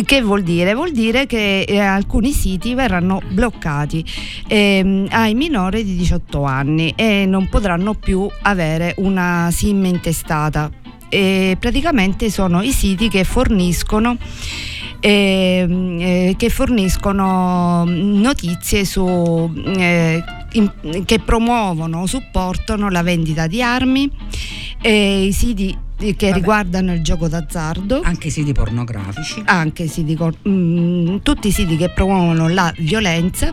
Che 0.06 0.22
vuol 0.22 0.44
dire? 0.44 0.74
Vuol 0.74 0.92
dire 0.92 1.26
che 1.26 1.62
eh, 1.62 1.80
alcuni 1.80 2.32
siti 2.32 2.74
verranno 2.74 3.22
bloccati 3.32 4.04
ehm, 4.48 5.08
ai 5.12 5.34
minori 5.34 5.84
di 5.84 5.96
18 5.96 6.44
anni 6.44 6.94
e 6.96 7.26
non 7.26 7.48
potranno 7.48 7.94
più 7.94 8.28
avere 8.42 8.96
una 8.98 9.50
SIM 9.52 9.86
intestata. 9.86 10.70
E 11.08 11.58
praticamente 11.60 12.32
sono 12.32 12.62
i 12.64 12.72
siti 12.72 13.08
che 13.08 13.24
forniscono 13.24 14.18
eh, 15.06 16.34
che 16.38 16.50
forniscono 16.50 17.84
notizie 17.86 18.86
su 18.86 19.52
eh, 19.76 20.24
in- 20.54 21.04
che 21.04 21.20
promuovono 21.20 22.02
o 22.02 22.06
supportano 22.06 22.90
la 22.90 23.04
vendita 23.04 23.48
di 23.48 23.62
armi 23.62 24.10
i 24.86 25.32
siti 25.34 25.78
che 26.16 26.28
Vabbè. 26.28 26.34
riguardano 26.34 26.94
il 26.94 27.02
gioco 27.02 27.28
d'azzardo 27.28 28.02
Anche 28.04 28.28
i 28.28 28.32
siti 28.32 28.52
pornografici. 28.52 29.42
anche 29.46 29.88
siti 29.88 30.16
cor- 30.16 30.36
mm, 30.48 31.18
tutti 31.24 31.48
i 31.48 31.52
siti 31.52 31.78
che 31.78 31.90
promuovono 31.90 32.50
la 32.50 32.74
violenza, 32.78 33.52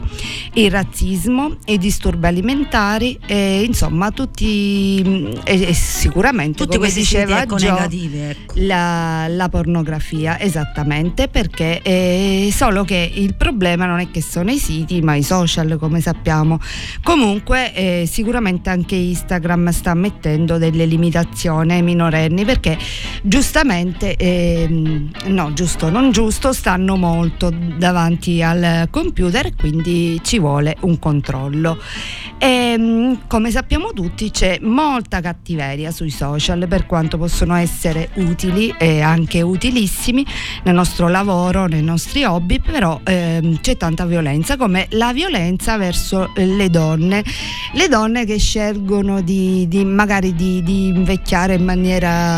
il 0.55 0.71
razzismo, 0.71 1.57
i 1.67 1.79
disturbi 1.79 2.27
alimentari, 2.27 3.19
e, 3.27 3.63
insomma 3.63 4.11
tutti 4.11 5.03
mm, 5.07 5.27
e, 5.45 5.63
e 5.69 5.75
sicuramente 5.75 6.65
Tutti 6.65 6.77
come 6.77 6.91
diceva 6.93 7.43
ecco, 7.43 7.57
Gio, 7.57 7.71
negativi. 7.73 8.19
Ecco. 8.19 8.55
la, 8.57 9.27
la 9.29 9.49
pornografia 9.49 10.39
esattamente 10.41 11.29
perché 11.29 11.81
eh, 11.83 12.51
solo 12.53 12.85
che 12.85 13.11
il 13.15 13.35
problema 13.35 13.87
non 13.87 14.01
è 14.01 14.11
che 14.11 14.21
sono 14.23 14.51
i 14.51 14.59
siti 14.59 15.01
ma 15.01 15.15
i 15.15 15.23
social 15.23 15.77
come 15.79 16.01
sappiamo 16.01 16.59
comunque 17.03 17.73
eh, 17.75 18.07
sicuramente 18.11 18.71
anche 18.71 18.95
Instagram 18.97 19.71
sta 19.71 19.95
mettendo 19.95 20.59
delle 20.59 20.85
limitazioni 20.87 21.73
ai 21.73 21.83
minorenni 21.83 22.39
anni 22.40 22.44
perché 22.44 22.79
giustamente, 23.22 24.16
ehm, 24.16 25.11
no 25.26 25.53
giusto, 25.53 25.90
non 25.90 26.11
giusto, 26.11 26.53
stanno 26.53 26.96
molto 26.96 27.50
davanti 27.50 28.42
al 28.42 28.88
computer 28.90 29.55
quindi 29.55 30.20
ci 30.22 30.38
vuole 30.38 30.76
un 30.81 30.98
controllo. 30.98 31.79
E, 32.38 32.74
mm, 32.79 33.12
come 33.26 33.50
sappiamo 33.50 33.92
tutti 33.92 34.31
c'è 34.31 34.59
molta 34.62 35.20
cattiveria 35.20 35.90
sui 35.90 36.11
social 36.11 36.66
per 36.68 36.87
quanto 36.87 37.18
possono 37.18 37.55
essere 37.55 38.11
utili 38.14 38.74
e 38.79 39.00
anche 39.00 39.42
utilissimi 39.42 40.24
nel 40.64 40.74
nostro 40.74 41.09
lavoro, 41.09 41.66
nei 41.66 41.83
nostri 41.83 42.24
hobby, 42.24 42.61
però 42.61 43.00
ehm, 43.05 43.61
c'è 43.61 43.76
tanta 43.76 44.07
violenza 44.07 44.57
come 44.57 44.87
la 44.90 45.12
violenza 45.12 45.76
verso 45.76 46.35
eh, 46.35 46.46
le 46.46 46.70
donne, 46.70 47.22
le 47.74 47.88
donne 47.88 48.24
che 48.24 48.38
scelgono 48.38 49.20
di, 49.20 49.68
di- 49.68 49.85
magari 49.85 50.35
di, 50.35 50.62
di 50.62 50.88
invecchiare 50.88 51.55
in 51.55 51.64
maniera 51.64 52.30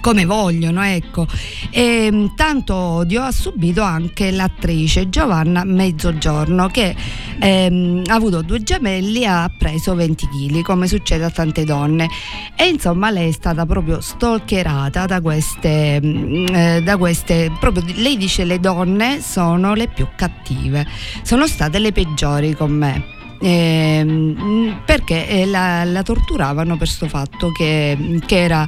come 0.00 0.24
vogliono, 0.24 0.82
ecco. 0.82 1.26
E, 1.70 2.10
mh, 2.10 2.34
tanto 2.34 2.74
odio 2.74 3.22
ha 3.22 3.30
subito 3.30 3.82
anche 3.82 4.30
l'attrice 4.30 5.08
Giovanna 5.08 5.64
Mezzogiorno 5.64 6.68
che 6.68 6.94
ehm, 7.38 8.02
ha 8.06 8.14
avuto 8.14 8.42
due 8.42 8.62
gemelli 8.62 9.22
e 9.22 9.26
ha 9.26 9.50
preso 9.56 9.94
20 9.94 10.26
kg, 10.28 10.62
come 10.62 10.86
succede 10.86 11.24
a 11.24 11.30
tante 11.30 11.64
donne. 11.64 12.08
E 12.56 12.68
insomma 12.68 13.10
lei 13.10 13.28
è 13.28 13.32
stata 13.32 13.66
proprio 13.66 14.00
stalkerata 14.00 15.06
da 15.06 15.20
queste, 15.20 16.00
mh, 16.00 16.54
eh, 16.54 16.82
da 16.82 16.96
queste 16.96 17.50
proprio, 17.58 17.84
lei 17.96 18.16
dice 18.16 18.44
le 18.44 18.60
donne 18.60 19.20
sono 19.20 19.74
le 19.74 19.88
più 19.88 20.06
cattive, 20.16 20.86
sono 21.22 21.46
state 21.46 21.78
le 21.78 21.92
peggiori 21.92 22.54
con 22.54 22.72
me. 22.72 23.20
Ehm, 23.42 24.82
perché 24.86 25.28
eh, 25.28 25.46
la, 25.46 25.82
la 25.84 26.02
torturavano 26.02 26.76
per 26.76 26.88
sto 26.88 27.08
fatto 27.08 27.50
che, 27.50 28.20
che 28.24 28.40
era, 28.40 28.66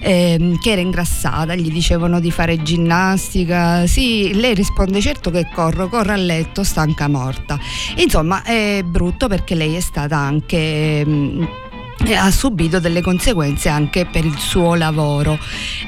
ehm, 0.00 0.58
che 0.58 0.70
era 0.70 0.80
ingrassata, 0.80 1.54
gli 1.56 1.70
dicevano 1.72 2.20
di 2.20 2.30
fare 2.30 2.62
ginnastica. 2.62 3.86
Sì, 3.86 4.32
lei 4.34 4.54
risponde 4.54 5.00
certo 5.00 5.30
che 5.30 5.48
corro, 5.52 5.88
corro 5.88 6.12
a 6.12 6.16
letto, 6.16 6.62
stanca 6.62 7.08
morta. 7.08 7.58
Insomma, 7.96 8.42
è 8.42 8.82
brutto 8.84 9.26
perché 9.26 9.54
lei 9.54 9.74
è 9.74 9.80
stata 9.80 10.16
anche. 10.16 11.04
e 12.04 12.14
ha 12.14 12.30
subito 12.30 12.80
delle 12.80 13.00
conseguenze 13.00 13.68
anche 13.68 14.06
per 14.06 14.24
il 14.24 14.38
suo 14.38 14.74
lavoro, 14.74 15.38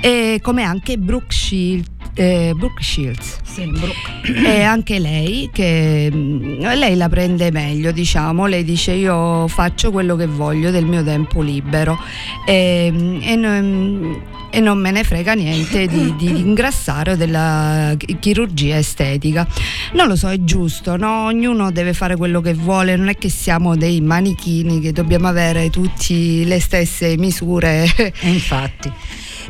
e 0.00 0.38
come 0.42 0.62
anche 0.62 0.96
Brooke 0.98 1.32
Shields. 1.32 1.92
Eh, 2.14 2.52
Brooke 2.56 2.82
Shields 2.82 3.38
Sì, 3.42 3.66
Brooke. 3.66 4.46
e 4.46 4.62
anche 4.62 4.98
lei 4.98 5.50
che 5.52 6.10
mm, 6.12 6.60
lei 6.60 6.96
la 6.96 7.08
prende 7.08 7.50
meglio 7.50 7.92
diciamo 7.92 8.46
lei 8.46 8.64
dice 8.64 8.92
io 8.92 9.46
faccio 9.48 9.90
quello 9.90 10.16
che 10.16 10.26
voglio 10.26 10.70
del 10.70 10.84
mio 10.86 11.02
tempo 11.04 11.40
libero 11.42 11.98
e, 12.46 12.90
mm, 12.92 13.20
e 13.22 13.36
non, 13.36 14.22
e 14.50 14.60
non 14.60 14.78
me 14.78 14.90
ne 14.90 15.02
frega 15.04 15.34
niente 15.34 15.86
di, 15.86 16.14
di 16.16 16.38
ingrassare 16.38 17.12
o 17.12 17.16
della 17.16 17.94
chi- 17.96 18.16
chirurgia 18.20 18.76
estetica 18.76 19.46
non 19.92 20.06
lo 20.08 20.16
so 20.16 20.28
è 20.30 20.42
giusto 20.44 20.96
no? 20.96 21.24
ognuno 21.24 21.70
deve 21.70 21.92
fare 21.92 22.16
quello 22.16 22.40
che 22.40 22.54
vuole 22.54 22.96
non 22.96 23.08
è 23.08 23.16
che 23.16 23.28
siamo 23.28 23.76
dei 23.76 24.00
manichini 24.00 24.80
che 24.80 24.92
dobbiamo 24.92 25.28
avere 25.28 25.70
tutti 25.70 26.44
le 26.44 26.60
stesse 26.60 27.16
misure 27.18 27.86
infatti. 28.22 28.92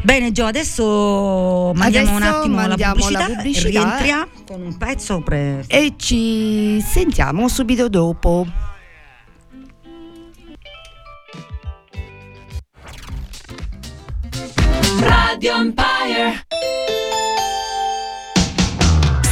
Bene 0.05 0.33
Gio, 0.33 0.45
adesso 0.45 1.73
mandiamo 1.75 2.11
un 2.14 2.23
Adesso 2.23 2.37
attimo 2.40 2.55
mandiamo 2.57 2.95
la 2.95 3.01
pubblicità, 3.01 3.29
la 3.29 3.35
pubblicità. 3.35 3.69
rientriamo 3.69 4.29
con 4.47 4.61
un 4.61 4.77
pezzo 4.77 5.21
pre- 5.23 5.64
e 5.67 5.95
ci 5.97 6.79
sentiamo 6.87 7.49
subito 7.49 7.88
dopo 7.88 8.47
Radio 15.01 15.55
Empire. 15.57 16.47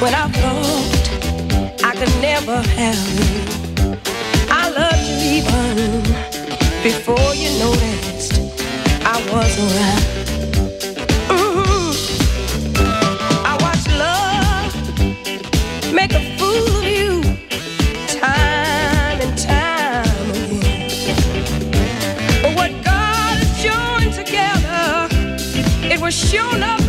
When 0.00 0.14
I 0.14 0.28
thought 0.28 1.10
I 1.84 1.92
could 1.92 2.14
never 2.22 2.56
have 2.78 2.98
you. 3.18 3.60
I 4.50 4.70
loved 4.70 5.06
you 5.08 5.18
even 5.38 6.02
before 6.82 7.34
you 7.34 7.50
noticed 7.58 8.34
I 9.04 9.16
was 9.32 9.52
around. 9.66 10.04
Mhm. 11.28 11.94
I 13.44 13.54
watched 13.64 13.90
love 14.04 14.74
make 15.92 16.12
a 16.14 16.22
fool 16.38 16.66
of 16.78 16.84
you 16.84 17.22
time 18.20 19.20
and 19.26 19.38
time 19.38 20.30
again. 20.34 21.22
But 22.42 22.52
what 22.56 22.72
God 22.84 23.34
has 23.42 23.52
joined 23.68 24.14
together, 24.14 25.08
it 25.92 26.00
will 26.00 26.10
sure 26.28 26.58
not 26.58 26.79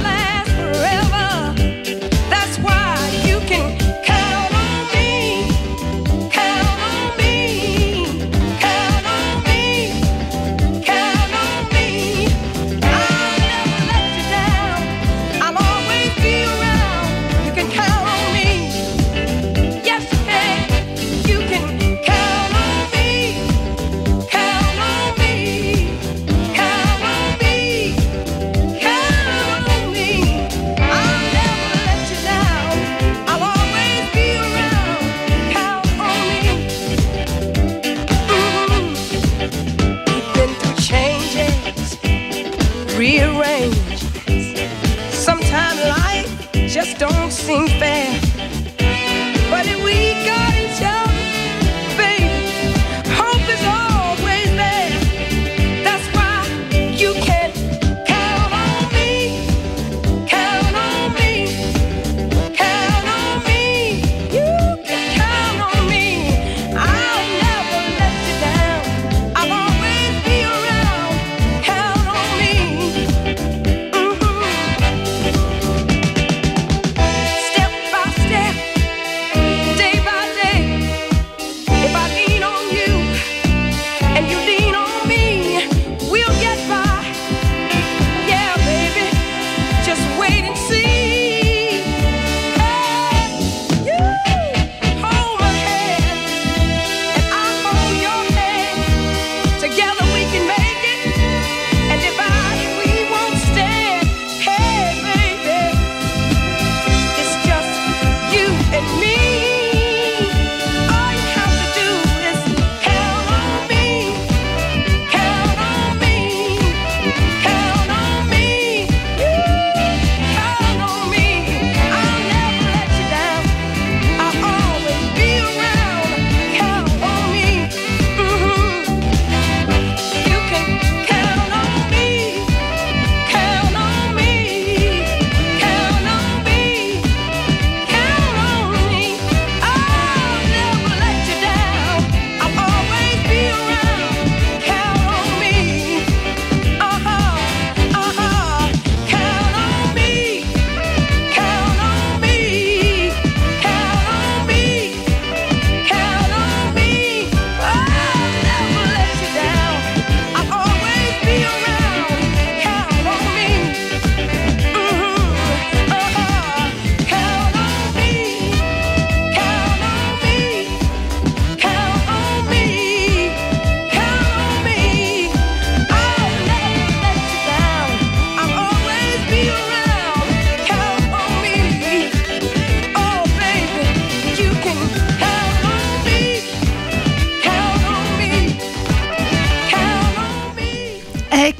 just 47.41 47.79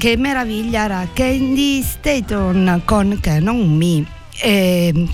che 0.02 0.16
meraviglia 0.16 0.82
era 0.82 1.08
Candy 1.12 1.80
Staton 1.80 2.82
con 2.84 3.18
Canon 3.20 3.76
Me. 3.76 4.04
E 4.40 5.06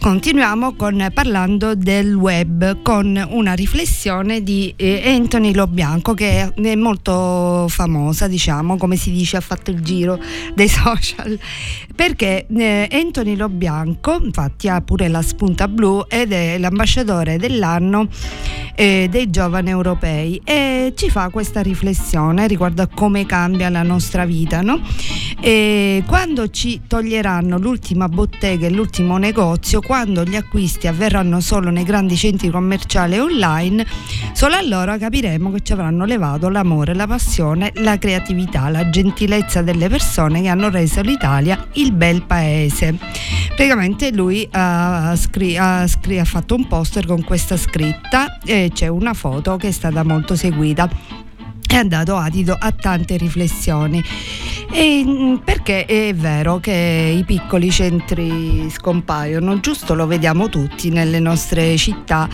continuiamo 0.00 0.76
con, 0.76 1.10
parlando 1.12 1.74
del 1.74 2.14
web 2.14 2.80
con 2.80 3.26
una 3.28 3.54
riflessione 3.54 4.44
di 4.44 4.72
eh, 4.76 5.02
Anthony 5.04 5.52
Lobianco 5.52 6.14
che 6.14 6.52
è 6.54 6.74
molto 6.76 7.66
famosa, 7.68 8.28
diciamo, 8.28 8.76
come 8.76 8.94
si 8.94 9.10
dice, 9.10 9.36
ha 9.36 9.40
fatto 9.40 9.72
il 9.72 9.82
giro 9.82 10.20
dei 10.54 10.68
social. 10.70 11.36
Perché 12.00 12.46
eh, 12.56 12.88
Anthony 12.90 13.36
Lobianco, 13.36 14.18
infatti, 14.22 14.68
ha 14.70 14.80
pure 14.80 15.08
la 15.08 15.20
spunta 15.20 15.68
blu 15.68 16.02
ed 16.08 16.32
è 16.32 16.56
l'ambasciatore 16.56 17.36
dell'anno 17.36 18.08
eh, 18.74 19.08
dei 19.10 19.28
giovani 19.28 19.68
europei 19.68 20.40
e 20.42 20.94
ci 20.96 21.10
fa 21.10 21.28
questa 21.28 21.60
riflessione 21.60 22.46
riguardo 22.46 22.80
a 22.80 22.88
come 22.88 23.26
cambia 23.26 23.68
la 23.68 23.82
nostra 23.82 24.24
vita. 24.24 24.62
No? 24.62 24.80
Quando 26.06 26.48
ci 26.50 26.82
toglieranno 26.86 27.58
l'ultima 27.58 28.08
bottega 28.08 28.66
e 28.66 28.70
l'ultimo 28.70 29.18
negozio, 29.18 29.80
quando 29.80 30.22
gli 30.24 30.36
acquisti 30.36 30.86
avverranno 30.86 31.40
solo 31.40 31.70
nei 31.70 31.84
grandi 31.84 32.16
centri 32.16 32.50
commerciali 32.50 33.14
e 33.14 33.20
online, 33.20 33.86
solo 34.32 34.54
allora 34.56 34.96
capiremo 34.96 35.50
che 35.52 35.60
ci 35.60 35.72
avranno 35.72 36.04
levato 36.04 36.48
l'amore, 36.48 36.94
la 36.94 37.06
passione, 37.06 37.72
la 37.76 37.98
creatività, 37.98 38.68
la 38.68 38.88
gentilezza 38.88 39.62
delle 39.62 39.88
persone 39.88 40.42
che 40.42 40.48
hanno 40.48 40.68
reso 40.68 41.00
l'Italia 41.00 41.68
il 41.74 41.89
bel 41.90 42.22
paese. 42.22 42.96
Praticamente 43.48 44.12
lui 44.12 44.48
ha, 44.52 45.14
scri- 45.16 45.56
ha 45.56 45.86
scri- 45.86 46.18
ha 46.18 46.24
fatto 46.24 46.54
un 46.54 46.66
poster 46.66 47.06
con 47.06 47.22
questa 47.22 47.56
scritta 47.56 48.38
e 48.44 48.70
c'è 48.72 48.88
una 48.88 49.14
foto 49.14 49.56
che 49.56 49.68
è 49.68 49.72
stata 49.72 50.02
molto 50.02 50.34
seguita 50.36 50.88
è 51.70 51.76
andato 51.76 52.16
adito 52.16 52.56
a 52.58 52.72
tante 52.72 53.16
riflessioni. 53.16 54.02
E, 54.72 55.04
mm, 55.04 55.36
perché 55.36 55.84
è 55.84 56.12
vero 56.14 56.58
che 56.58 57.14
i 57.16 57.22
piccoli 57.24 57.70
centri 57.70 58.68
scompaiono, 58.68 59.60
giusto 59.60 59.94
lo 59.94 60.06
vediamo 60.06 60.48
tutti 60.48 60.90
nelle 60.90 61.20
nostre 61.20 61.76
città, 61.76 62.28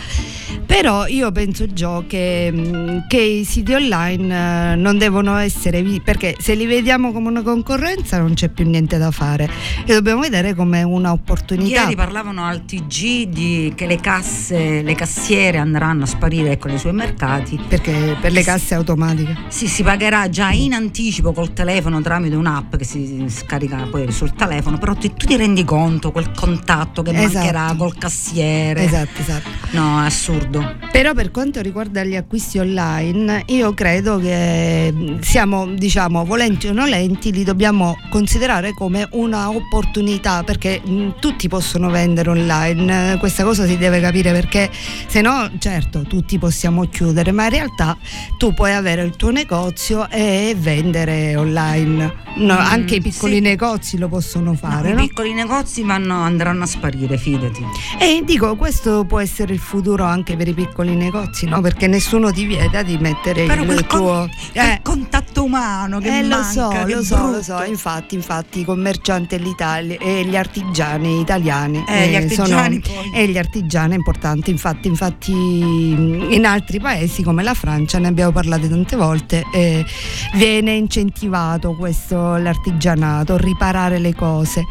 però 0.65 1.07
io 1.07 1.31
penso 1.31 1.65
Gio 1.73 2.05
che, 2.07 2.49
mm, 2.51 2.99
che 3.07 3.19
i 3.19 3.43
siti 3.43 3.73
online 3.73 4.73
eh, 4.73 4.75
non 4.75 4.97
devono 4.97 5.35
essere 5.37 5.83
perché 6.03 6.35
se 6.39 6.53
li 6.55 6.65
vediamo 6.65 7.11
come 7.11 7.29
una 7.29 7.41
concorrenza 7.41 8.19
non 8.19 8.33
c'è 8.33 8.49
più 8.49 8.67
niente 8.67 8.97
da 8.97 9.11
fare 9.11 9.49
e 9.85 9.93
dobbiamo 9.93 10.21
vedere 10.21 10.53
come 10.53 10.83
un'opportunità. 10.83 11.81
Ieri 11.81 11.95
parlavano 11.95 12.45
al 12.45 12.65
TG 12.65 13.23
di 13.27 13.73
che 13.75 13.85
le 13.85 13.97
casse, 13.97 14.81
le 14.81 14.95
cassiere 14.95 15.57
andranno 15.57 16.03
a 16.03 16.07
sparire 16.07 16.51
ecco, 16.51 16.67
nei 16.67 16.77
supermercati. 16.77 17.59
Perché 17.67 18.17
per 18.19 18.31
le 18.31 18.43
casse 18.43 18.75
automatiche. 18.75 19.35
Sì, 19.47 19.67
si 19.67 19.83
pagherà 19.83 20.29
già 20.29 20.51
in 20.51 20.73
anticipo 20.73 21.31
col 21.31 21.53
telefono 21.53 22.01
tramite 22.01 22.35
un'app 22.35 22.75
che 22.75 22.83
si 22.83 23.25
scarica 23.27 23.87
poi 23.89 24.11
sul 24.11 24.33
telefono, 24.33 24.77
però 24.77 24.93
tu, 24.93 25.13
tu 25.13 25.25
ti 25.25 25.35
rendi 25.35 25.63
conto 25.63 26.11
quel 26.11 26.31
contatto 26.31 27.01
che 27.01 27.11
Esatto. 27.11 27.33
mancherà 27.33 27.75
col 27.77 27.97
cassiere. 27.97 28.83
Esatto, 28.83 29.21
esatto. 29.21 29.49
No, 29.71 30.03
è 30.03 30.09
assurdo. 30.37 30.75
Però 30.91 31.13
per 31.13 31.29
quanto 31.31 31.61
riguarda 31.61 32.03
gli 32.03 32.15
acquisti 32.15 32.57
online, 32.57 33.43
io 33.47 33.73
credo 33.73 34.17
che 34.17 34.91
mh, 34.91 35.19
siamo, 35.19 35.67
diciamo, 35.67 36.25
volenti 36.25 36.67
o 36.67 36.73
nolenti, 36.73 37.31
li 37.31 37.43
dobbiamo 37.43 37.95
considerare 38.09 38.73
come 38.73 39.07
una 39.11 39.49
opportunità 39.49 40.43
perché 40.43 40.81
mh, 40.83 41.15
tutti 41.19 41.47
possono 41.47 41.89
vendere 41.89 42.29
online, 42.29 43.13
Eh, 43.13 43.17
questa 43.17 43.43
cosa 43.43 43.65
si 43.67 43.77
deve 43.77 43.99
capire 43.99 44.31
perché 44.31 44.69
se 44.71 45.21
no, 45.21 45.49
certo, 45.59 46.01
tutti 46.01 46.39
possiamo 46.39 46.85
chiudere, 46.87 47.31
ma 47.31 47.43
in 47.43 47.49
realtà 47.51 47.95
tu 48.37 48.53
puoi 48.53 48.73
avere 48.73 49.03
il 49.03 49.15
tuo 49.15 49.29
negozio 49.31 50.09
e 50.09 50.55
vendere 50.57 51.35
online. 51.35 52.25
No, 52.37 52.53
Mm, 52.53 52.57
anche 52.59 52.95
i 52.95 53.01
piccoli 53.01 53.35
sì. 53.35 53.39
negozi 53.39 53.97
lo 53.97 54.07
possono 54.09 54.53
fare, 54.53 54.89
I 54.91 54.93
no? 54.93 55.01
piccoli 55.01 55.33
negozi 55.33 55.81
vanno- 55.81 56.21
andranno 56.21 56.63
a 56.63 56.65
sparire, 56.67 57.17
fidati. 57.17 57.63
E 57.99 58.21
dico, 58.23 58.55
questo 58.55 59.05
può 59.05 59.19
essere 59.19 59.53
il 59.53 59.59
futuro 59.59 60.03
anche 60.03 60.26
per 60.35 60.47
i 60.47 60.53
piccoli 60.53 60.95
negozi, 60.95 61.45
no? 61.45 61.61
Perché 61.61 61.87
nessuno 61.87 62.31
ti 62.31 62.45
vieta 62.45 62.81
di 62.83 62.97
mettere 62.97 63.45
Però 63.45 63.61
il 63.61 63.67
quel, 63.67 63.87
con- 63.87 63.99
tuo. 63.99 64.29
quel 64.51 64.79
contatto 64.81 65.43
umano 65.43 65.99
che 65.99 66.17
eh, 66.17 66.23
lo 66.23 66.35
manca, 66.37 66.49
so, 66.51 66.67
che 66.69 66.93
lo 66.95 67.03
so, 67.03 67.31
lo 67.31 67.41
so, 67.41 67.63
infatti, 67.63 68.15
infatti 68.15 68.59
i 68.61 68.65
commercianti 68.65 69.35
e 69.35 69.37
l'Italia 69.37 69.97
e 69.99 70.25
gli 70.25 70.35
artigiani 70.35 71.19
italiani 71.19 71.83
Eh, 71.87 72.09
gli 72.09 72.13
eh, 72.13 72.17
artigiani 72.17 72.81
sono, 72.83 73.13
e 73.13 73.27
gli 73.27 73.37
artigiani 73.37 73.93
è 73.93 73.95
importante, 73.97 74.51
infatti, 74.51 74.87
infatti 74.87 75.31
mh, 75.33 76.31
in 76.31 76.45
altri 76.45 76.79
paesi 76.79 77.23
come 77.23 77.43
la 77.43 77.53
Francia, 77.53 77.99
ne 77.99 78.07
abbiamo 78.07 78.31
parlato 78.31 78.67
tante 78.67 78.95
volte, 78.95 79.43
eh, 79.53 79.85
viene 80.33 80.73
incentivato 80.73 81.75
questo 81.75 82.35
l'artigianato, 82.37 83.37
riparare 83.37 83.99
le 83.99 84.13
cose. 84.15 84.65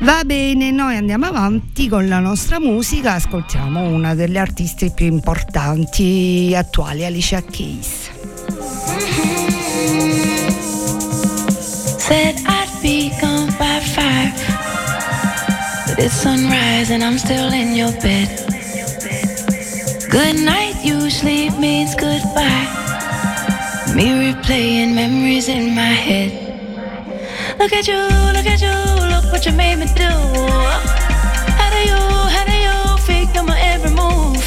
Va 0.00 0.22
bene, 0.24 0.70
noi 0.70 0.96
andiamo 0.96 1.24
avanti 1.26 1.88
con 1.88 2.06
la 2.06 2.18
nostra 2.18 2.60
musica, 2.60 3.14
ascoltiamo 3.14 3.80
una 3.88 4.14
delle 4.14 4.38
artiste 4.38 4.90
più 4.90 5.06
importanti 5.06 6.52
attuali, 6.54 7.04
Alicia 7.04 7.42
Keys. 7.42 8.10
Said 11.98 12.36
I'd 12.46 12.80
be 12.82 13.10
gone 13.20 13.50
by 13.58 13.80
five. 13.80 14.34
But 15.86 15.98
it's 15.98 16.14
sunrise 16.14 16.92
and 16.92 17.02
I'm 17.02 17.16
still 17.16 17.52
in 17.52 17.74
your 17.74 17.92
bed. 18.02 18.28
Good 20.10 20.36
night 20.36 20.76
usually 20.84 21.50
means 21.58 21.94
goodbye. 21.94 22.68
Me 23.94 24.12
replaying 24.12 24.94
memories 24.94 25.48
in 25.48 25.74
my 25.74 25.94
head. 25.94 26.32
Look 27.58 27.72
at 27.72 27.88
you, 27.88 27.96
look 28.34 28.46
at 28.46 28.60
you, 28.60 29.06
look 29.08 29.15
what 29.36 29.44
you 29.44 29.52
made 29.52 29.76
me 29.76 29.84
do. 29.88 30.08
How 31.60 31.68
do 31.68 31.80
you, 31.90 32.00
how 32.34 32.44
do 32.48 32.56
you 32.56 32.78
figure 33.04 33.42
my 33.42 33.60
every 33.60 33.90
move? 33.90 34.42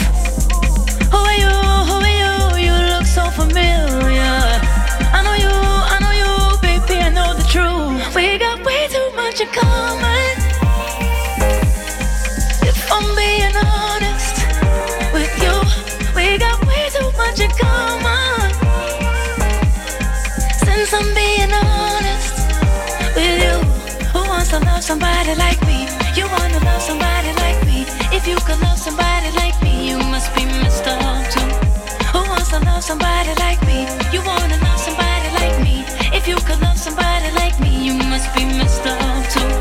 Who 1.13 1.17
are 1.29 1.37
you, 1.43 1.53
who 1.89 1.95
are 2.09 2.15
you? 2.23 2.65
You 2.65 2.73
look 2.89 3.05
so 3.05 3.29
familiar. 3.29 4.33
I 5.13 5.21
know 5.21 5.35
you, 5.45 5.53
I 5.93 5.97
know 6.01 6.13
you, 6.21 6.33
baby, 6.65 6.95
I 7.01 7.09
know 7.11 7.35
the 7.35 7.45
truth. 7.53 8.15
We 8.15 8.39
got 8.39 8.65
way 8.65 8.87
too 8.89 9.09
much 9.15 9.39
in 9.41 9.49
common. 9.49 10.35
If 12.65 12.79
I'm 12.91 13.07
being 13.13 13.55
honest 13.61 14.37
with 15.13 15.33
you, 15.43 15.55
we 16.15 16.39
got 16.39 16.65
way 16.65 16.89
too 16.89 17.11
much 17.15 17.39
in 17.39 17.51
common. 17.61 18.49
Since 20.65 20.91
I'm 20.95 21.13
love 24.79 24.85
somebody 24.85 25.35
like 25.35 25.59
me? 25.67 25.89
You 26.15 26.25
wanna 26.31 26.59
love 26.63 26.81
somebody 26.81 27.33
like 27.43 27.59
me? 27.65 27.83
If 28.15 28.25
you 28.25 28.37
could 28.47 28.61
love 28.61 28.77
somebody 28.77 29.29
like 29.35 29.61
me, 29.61 29.89
you 29.89 29.97
must 29.97 30.33
be 30.35 30.45
messed 30.45 30.87
up 30.87 31.25
too. 31.33 31.49
Who 32.13 32.19
wants 32.29 32.49
to 32.51 32.59
love 32.59 32.81
somebody 32.81 33.33
like 33.43 33.59
me? 33.67 33.79
You 34.13 34.21
wanna 34.23 34.57
love 34.63 34.79
somebody 34.79 35.29
like 35.41 35.57
me? 35.65 35.83
If 36.17 36.29
you 36.29 36.37
could 36.47 36.61
love 36.61 36.77
somebody 36.77 37.29
like 37.41 37.59
me, 37.59 37.71
you 37.87 37.93
must 37.93 38.33
be 38.33 38.45
messed 38.45 38.85
up 38.85 39.23
too. 39.33 39.51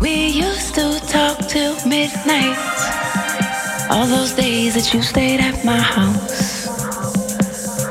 We 0.00 0.28
used 0.28 0.76
to 0.76 1.00
talk 1.08 1.38
till 1.48 1.74
midnight. 1.84 2.56
All 3.90 4.06
those 4.06 4.32
days 4.32 4.74
that 4.74 4.94
you 4.94 5.02
stayed 5.02 5.40
at 5.40 5.64
my 5.64 5.80
house. 5.96 6.68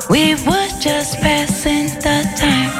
We 0.09 0.35
were 0.47 0.69
just 0.79 1.19
passing 1.19 1.87
the 2.05 2.17
time. 2.37 2.76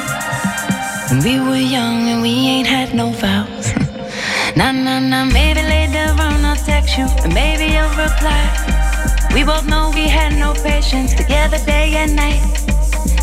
When 1.10 1.24
we 1.24 1.40
were 1.40 1.56
young 1.56 2.10
and 2.10 2.22
we 2.22 2.30
ain't 2.30 2.68
had 2.68 2.94
no 2.94 3.12
vows. 3.12 3.74
nah, 4.58 4.74
nah, 4.74 5.00
nah, 5.00 5.24
maybe 5.24 5.62
later 5.62 6.12
on 6.22 6.44
I'll 6.44 6.58
text 6.58 6.98
you, 6.98 7.08
and 7.24 7.34
maybe 7.34 7.72
you'll 7.76 7.96
reply. 7.96 8.44
We 9.34 9.46
both 9.46 9.66
know 9.66 9.90
we 9.96 10.10
had 10.10 10.38
no 10.38 10.54
patience 10.54 11.14
together 11.14 11.60
day 11.60 11.94
and 11.96 12.14
night. 12.14 12.44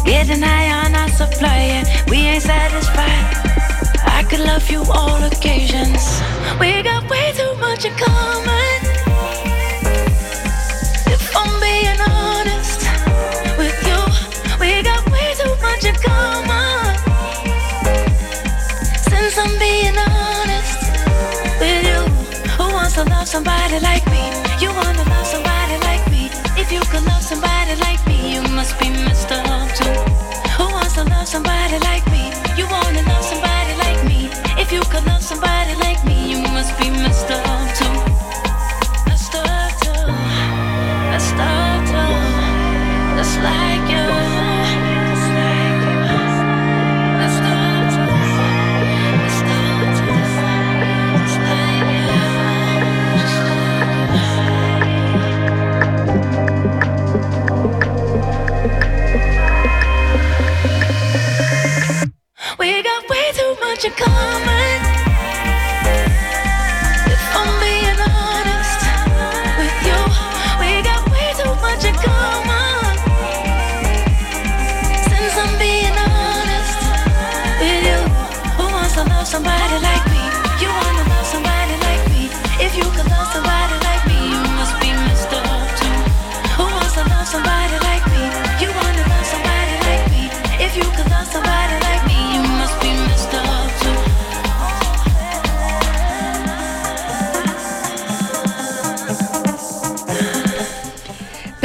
Getting 0.07 0.40
high 0.40 0.70
on 0.73 0.94
our 0.94 1.11
supply, 1.11 1.59
and 1.77 2.11
we 2.11 2.18
ain't 2.25 2.42
satisfied. 2.42 3.25
I 4.07 4.25
could 4.31 4.40
love 4.40 4.70
you 4.70 4.83
all 4.90 5.23
occasions. 5.23 6.23
We 6.59 6.83
got 6.83 7.11
way 7.11 7.33
too 7.37 7.55
much 7.61 7.85
in 7.85 7.92
common. 7.97 8.81
If 11.12 11.37
I'm 11.37 11.61
being 11.61 12.01
honest 12.01 12.81
with 13.59 13.77
you, 13.88 14.01
we 14.59 14.83
got 14.83 15.05
way 15.12 15.35
too 15.37 15.55
much 15.61 15.85
in 15.85 15.94
common. 15.97 16.74
To 22.95 23.05
love 23.11 23.26
somebody 23.26 23.80
like 23.80 24.07
me? 24.07 24.22
You 24.61 24.68
wanna 24.70 25.03
love 25.11 25.26
somebody 25.26 25.76
like 25.82 26.05
me? 26.12 26.30
If 26.57 26.70
you 26.70 26.80
could 26.80 27.05
love 27.07 27.22
somebody 27.22 27.74
like 27.80 27.99
me, 28.07 28.34
you 28.34 28.42
must 28.55 28.78
be 28.78 28.88
messed 28.88 29.32
up 29.32 29.68
too. 29.74 29.95
Who 30.57 30.64
wants 30.72 30.95
to 30.95 31.03
love 31.05 31.26
somebody 31.26 31.78
like 31.80 32.07
me? 32.12 32.30
You 32.57 32.66
wanna 32.70 33.03
love 33.03 33.24
somebody 33.24 33.74
like 33.84 34.01
me? 34.07 34.30
If 34.62 34.70
you 34.70 34.80
could 34.82 35.05
love 35.07 35.22
somebody 35.22 35.74
like 35.74 35.84
you 63.85 63.91
come? 63.91 64.34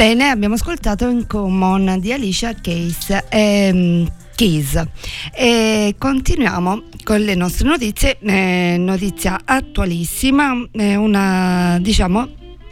Bene, 0.00 0.30
abbiamo 0.30 0.54
ascoltato 0.54 1.10
In 1.10 1.26
Common 1.26 1.98
di 2.00 2.10
Alicia 2.10 2.54
Keys. 2.54 3.14
ehm. 3.28 4.10
E 5.30 5.94
continuiamo 5.98 6.84
con 7.04 7.20
le 7.20 7.34
nostre 7.34 7.68
notizie. 7.68 8.16
eh, 8.22 8.76
notizia 8.78 9.40
attualissima, 9.44 10.52
eh, 10.72 10.96
una 10.96 11.76
diciamo 11.82 12.28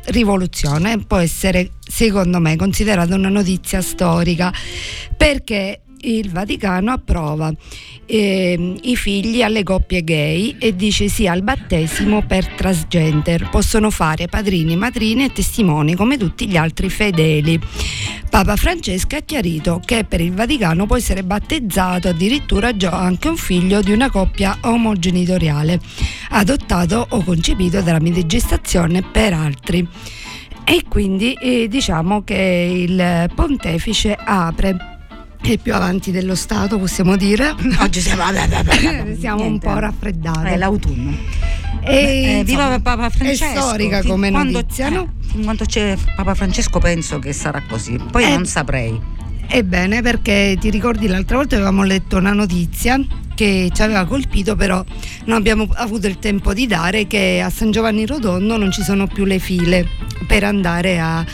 rivoluzione, 0.06 1.00
può 1.00 1.18
essere 1.18 1.72
secondo 1.86 2.38
me 2.38 2.56
considerata 2.56 3.14
una 3.14 3.28
notizia 3.28 3.82
storica 3.82 4.50
perché 5.14 5.82
il 6.00 6.30
Vaticano 6.30 6.92
approva 6.92 7.52
ehm, 8.06 8.76
i 8.82 8.96
figli 8.96 9.42
alle 9.42 9.62
coppie 9.62 10.02
gay 10.02 10.56
e 10.58 10.74
dice 10.74 11.08
sì 11.08 11.26
al 11.26 11.42
battesimo 11.42 12.22
per 12.26 12.46
transgender. 12.46 13.48
Possono 13.50 13.90
fare 13.90 14.26
padrini, 14.26 14.76
madrine 14.76 15.26
e 15.26 15.32
testimoni 15.32 15.94
come 15.94 16.16
tutti 16.16 16.48
gli 16.48 16.56
altri 16.56 16.88
fedeli. 16.88 17.60
Papa 18.30 18.56
Francesco 18.56 19.16
ha 19.16 19.20
chiarito 19.20 19.80
che 19.84 20.04
per 20.04 20.20
il 20.20 20.32
Vaticano 20.32 20.86
può 20.86 20.96
essere 20.96 21.22
battezzato 21.22 22.08
addirittura 22.08 22.76
già 22.76 22.92
anche 22.92 23.28
un 23.28 23.36
figlio 23.36 23.80
di 23.80 23.92
una 23.92 24.10
coppia 24.10 24.58
omogenitoriale, 24.60 25.80
adottato 26.30 27.06
o 27.10 27.22
concepito 27.24 27.82
tramite 27.82 28.26
gestazione 28.26 29.02
per 29.02 29.32
altri. 29.32 29.86
E 30.64 30.84
quindi 30.86 31.32
eh, 31.32 31.66
diciamo 31.66 32.22
che 32.22 32.86
il 32.86 33.30
pontefice 33.34 34.14
apre 34.14 34.97
è 35.40 35.56
più 35.58 35.74
avanti 35.74 36.10
dello 36.10 36.34
Stato, 36.34 36.78
possiamo 36.78 37.16
dire. 37.16 37.54
Oggi 37.80 38.00
siamo, 38.00 38.22
Siamo 39.18 39.44
un 39.44 39.58
po' 39.58 39.78
raffreddati. 39.78 40.48
È 40.48 40.56
l'autunno. 40.56 41.16
E, 41.84 42.40
eh, 42.40 42.44
viva 42.44 42.62
insomma, 42.62 42.80
Papa 42.80 43.10
Francesco. 43.10 43.44
È 43.44 43.62
storica 43.62 44.02
come 44.02 44.30
quando- 44.30 44.60
notizia, 44.60 44.88
no? 44.88 45.12
eh, 45.34 45.40
quando 45.42 45.64
c'è 45.64 45.96
Papa 46.16 46.34
Francesco 46.34 46.78
penso 46.78 47.18
che 47.18 47.32
sarà 47.32 47.62
così. 47.68 47.98
Poi 48.10 48.24
Eh, 48.24 48.28
non 48.30 48.44
saprei. 48.46 49.16
Ebbene, 49.50 50.02
perché 50.02 50.56
ti 50.60 50.68
ricordi 50.68 51.06
l'altra 51.06 51.36
volta 51.36 51.54
avevamo 51.54 51.82
letto 51.82 52.18
una 52.18 52.32
notizia 52.34 53.00
che 53.34 53.70
ci 53.72 53.82
aveva 53.82 54.04
colpito, 54.04 54.56
però 54.56 54.84
non 55.24 55.36
abbiamo 55.38 55.66
avuto 55.74 56.06
il 56.06 56.18
tempo 56.18 56.52
di 56.52 56.66
dare 56.66 57.06
che 57.06 57.40
a 57.42 57.48
San 57.48 57.70
Giovanni 57.70 58.04
Rotondo 58.04 58.58
non 58.58 58.70
ci 58.70 58.82
sono 58.82 59.06
più 59.06 59.24
le 59.24 59.38
file 59.38 59.88
per 60.26 60.44
andare 60.44 60.98
a 61.00 61.24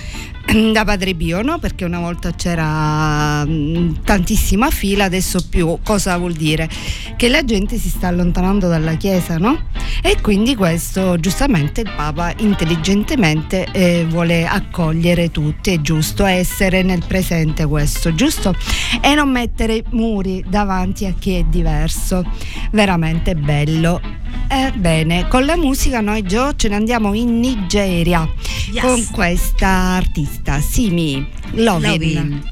da 0.72 0.84
Padre 0.84 1.14
Pio, 1.14 1.42
no? 1.42 1.58
Perché 1.58 1.84
una 1.84 2.00
volta 2.00 2.32
c'era 2.32 3.44
mm, 3.44 3.96
tantissima 4.04 4.70
fila, 4.70 5.04
adesso 5.04 5.44
più. 5.48 5.78
Cosa 5.82 6.16
vuol 6.18 6.32
dire? 6.32 6.68
Che 7.16 7.28
la 7.28 7.44
gente 7.44 7.78
si 7.78 7.88
sta 7.88 8.08
allontanando 8.08 8.68
dalla 8.68 8.94
chiesa, 8.94 9.38
no? 9.38 9.68
E 10.02 10.20
quindi 10.20 10.54
questo 10.54 11.18
giustamente 11.18 11.80
il 11.80 11.90
Papa 11.94 12.32
intelligentemente 12.38 13.66
eh, 13.72 14.06
vuole 14.08 14.46
accogliere 14.46 15.30
tutti, 15.30 15.72
è 15.72 15.80
giusto 15.80 16.24
essere 16.24 16.82
nel 16.82 17.04
presente 17.06 17.64
questo, 17.66 18.14
giusto? 18.14 18.54
E 19.00 19.14
non 19.14 19.30
mettere 19.30 19.82
muri 19.90 20.44
davanti 20.46 21.06
a 21.06 21.14
chi 21.18 21.34
è 21.34 21.42
diverso, 21.44 22.22
veramente 22.70 23.34
bello. 23.34 24.13
Ebbene, 24.56 25.26
con 25.26 25.44
la 25.46 25.56
musica 25.56 26.00
noi 26.00 26.22
Gio 26.22 26.54
ce 26.54 26.68
ne 26.68 26.76
andiamo 26.76 27.12
in 27.12 27.40
Nigeria 27.40 28.28
Yes. 28.70 28.82
con 28.82 29.06
questa 29.10 29.68
artista, 29.96 30.60
Simi 30.60 31.26
Lovin. 31.54 31.90
Lovin. 31.90 32.50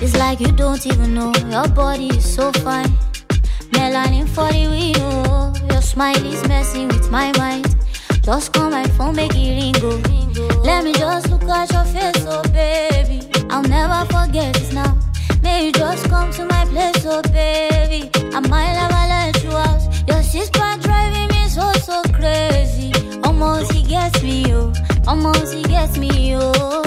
It's 0.00 0.16
like 0.16 0.40
you 0.40 0.52
don't 0.52 0.84
even 0.86 1.14
know 1.14 1.32
your 1.50 1.68
body 1.68 2.08
is 2.08 2.34
so 2.34 2.52
fine. 2.64 2.92
Melanin 3.72 4.28
for 4.28 4.50
the 4.52 4.68
window. 4.68 5.52
Your 5.72 5.82
smile 5.82 6.24
is 6.26 6.46
messing 6.46 6.88
with 6.88 7.10
my 7.10 7.32
mind. 7.38 7.66
Just 8.22 8.52
call 8.52 8.70
my 8.70 8.84
phone, 8.96 9.16
make 9.16 9.34
it 9.34 9.54
ring 9.56 9.72
go. 9.80 10.23
Let 10.64 10.82
me 10.84 10.92
just 10.94 11.30
look 11.30 11.44
at 11.44 11.70
your 11.72 11.84
face, 11.84 12.24
oh 12.26 12.42
baby. 12.52 13.20
I'll 13.50 13.62
never 13.62 14.04
forget 14.12 14.54
this 14.54 14.72
now. 14.72 14.98
May 15.42 15.66
you 15.66 15.72
just 15.72 16.08
come 16.08 16.32
to 16.32 16.44
my 16.46 16.64
place, 16.64 17.04
oh 17.04 17.22
baby. 17.30 18.10
I 18.34 18.40
might 18.40 18.72
never 18.72 19.02
let 19.14 19.42
you 19.44 19.50
out. 19.50 19.80
Your 20.08 20.22
sister 20.22 20.66
driving 20.80 21.28
me 21.28 21.48
so 21.48 21.70
so 21.88 22.02
crazy. 22.12 22.92
Almost 23.24 23.72
he 23.72 23.82
gets 23.82 24.22
me, 24.22 24.46
oh. 24.54 24.72
Almost 25.06 25.52
he 25.54 25.62
gets 25.64 25.98
me, 25.98 26.34
oh. 26.36 26.82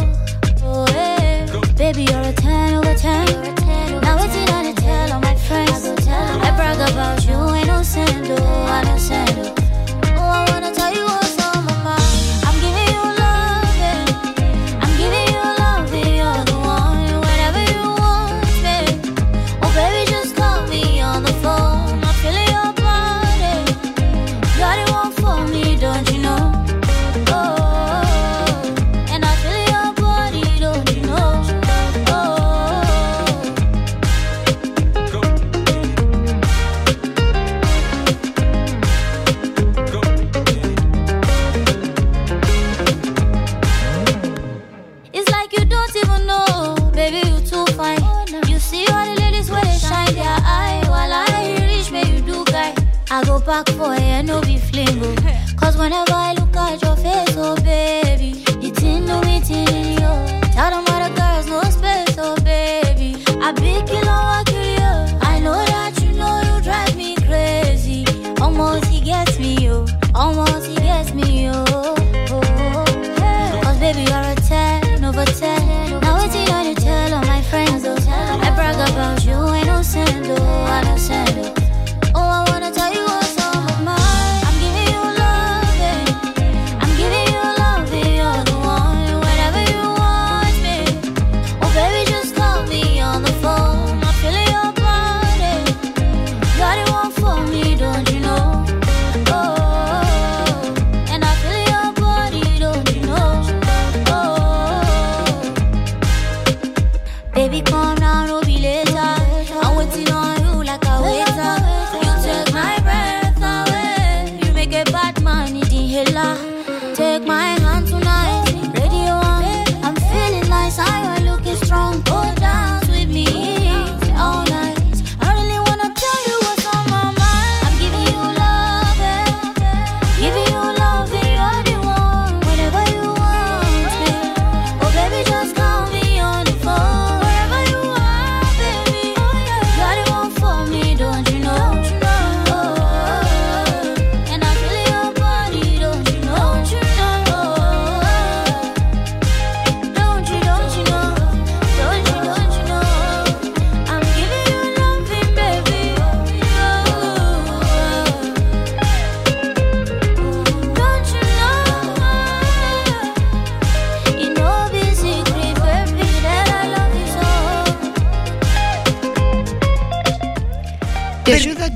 Oh, 0.64 0.86
hey. 0.92 1.46
Baby, 1.78 2.04
you're 2.10 2.22
a 2.22 2.34
10 2.34 2.74
over 2.74 2.96
10. 2.96 4.02
Now 4.02 4.18
it's 4.24 4.36
in 4.36 4.74
the 4.76 4.82
tell 4.82 5.14
all 5.14 5.22
my 5.22 5.36
friends. 5.36 5.86
I 6.10 6.52
brag 6.58 6.80
about 6.92 7.24
you, 7.26 7.38
ain't 7.56 7.68
no 7.68 7.80
sando, 7.82 8.38
oh, 8.40 8.66
I 8.66 8.84
no 8.84 8.96
sando. 8.98 9.54
Oh, 10.18 10.22
I 10.22 10.50
wanna 10.50 10.74
tell 10.74 10.92
you 10.94 11.06
wanna 55.90 56.27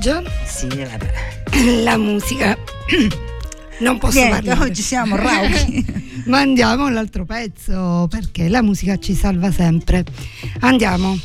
John. 0.02 0.26
Sì, 0.44 0.66
vabbè. 0.66 1.82
La 1.84 1.96
musica. 1.96 2.56
Non 3.78 3.98
posso 3.98 4.18
Niente, 4.18 4.42
parlare. 4.46 4.68
oggi 4.70 4.80
siamo 4.82 5.16
rauchi. 5.16 5.84
Ma 6.26 6.38
andiamo 6.38 6.84
all'altro 6.86 7.24
pezzo 7.24 8.06
perché 8.08 8.48
la 8.48 8.62
musica 8.62 8.96
ci 8.98 9.12
salva 9.12 9.50
sempre. 9.50 10.04
Andiamo. 10.60 11.18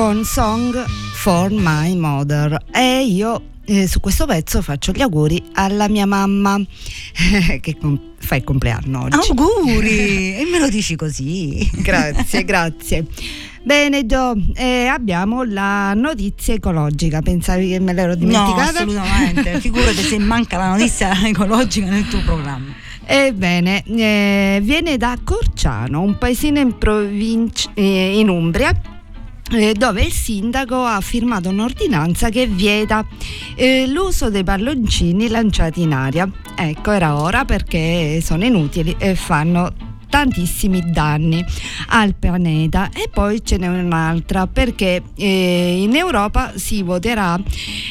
Con 0.00 0.24
Song 0.24 0.82
for 1.12 1.50
My 1.50 1.94
Mother 1.94 2.56
e 2.72 3.04
io 3.04 3.42
eh, 3.66 3.86
su 3.86 4.00
questo 4.00 4.24
pezzo 4.24 4.62
faccio 4.62 4.92
gli 4.92 5.02
auguri 5.02 5.42
alla 5.52 5.90
mia 5.90 6.06
mamma 6.06 6.58
che 7.60 7.76
com- 7.78 8.00
fa 8.16 8.36
il 8.36 8.42
compleanno 8.42 9.02
oggi. 9.02 9.28
Auguri! 9.28 10.36
e 10.40 10.48
me 10.50 10.58
lo 10.58 10.70
dici 10.70 10.96
così. 10.96 11.70
Grazie, 11.82 12.44
grazie. 12.48 13.04
Bene 13.62 14.06
Gio, 14.06 14.32
eh, 14.54 14.86
abbiamo 14.86 15.42
la 15.42 15.92
notizia 15.92 16.54
ecologica, 16.54 17.20
pensavi 17.20 17.68
che 17.68 17.78
me 17.78 17.92
l'ero 17.92 18.12
No, 18.12 18.16
dimenticata? 18.16 18.78
assolutamente. 18.78 19.60
Figurati 19.60 20.00
se 20.02 20.18
manca 20.18 20.56
la 20.56 20.70
notizia 20.70 21.12
ecologica 21.28 21.90
nel 21.90 22.08
tuo 22.08 22.22
programma. 22.22 22.72
Ebbene, 23.04 23.84
eh, 23.84 24.60
viene 24.62 24.96
da 24.96 25.18
Corciano, 25.22 26.00
un 26.00 26.16
paesino 26.16 26.58
in, 26.58 26.78
provincia, 26.78 27.70
eh, 27.74 28.18
in 28.18 28.30
Umbria. 28.30 28.98
Eh, 29.50 29.74
dove 29.74 30.02
il 30.02 30.12
sindaco 30.12 30.84
ha 30.84 31.00
firmato 31.00 31.48
un'ordinanza 31.48 32.28
che 32.28 32.46
vieta 32.46 33.04
eh, 33.54 33.86
l'uso 33.86 34.30
dei 34.30 34.44
palloncini 34.44 35.28
lanciati 35.28 35.82
in 35.82 35.92
aria. 35.92 36.28
Ecco, 36.56 36.90
era 36.92 37.20
ora 37.20 37.44
perché 37.44 38.20
sono 38.22 38.44
inutili 38.44 38.94
e 38.98 39.14
fanno 39.14 39.89
tantissimi 40.10 40.90
danni 40.90 41.42
al 41.88 42.14
pianeta 42.14 42.90
e 42.90 43.08
poi 43.10 43.42
ce 43.44 43.56
n'è 43.56 43.68
un'altra 43.68 44.46
perché 44.46 45.02
eh, 45.16 45.82
in 45.82 45.96
Europa 45.96 46.52
si 46.56 46.82
voterà 46.82 47.40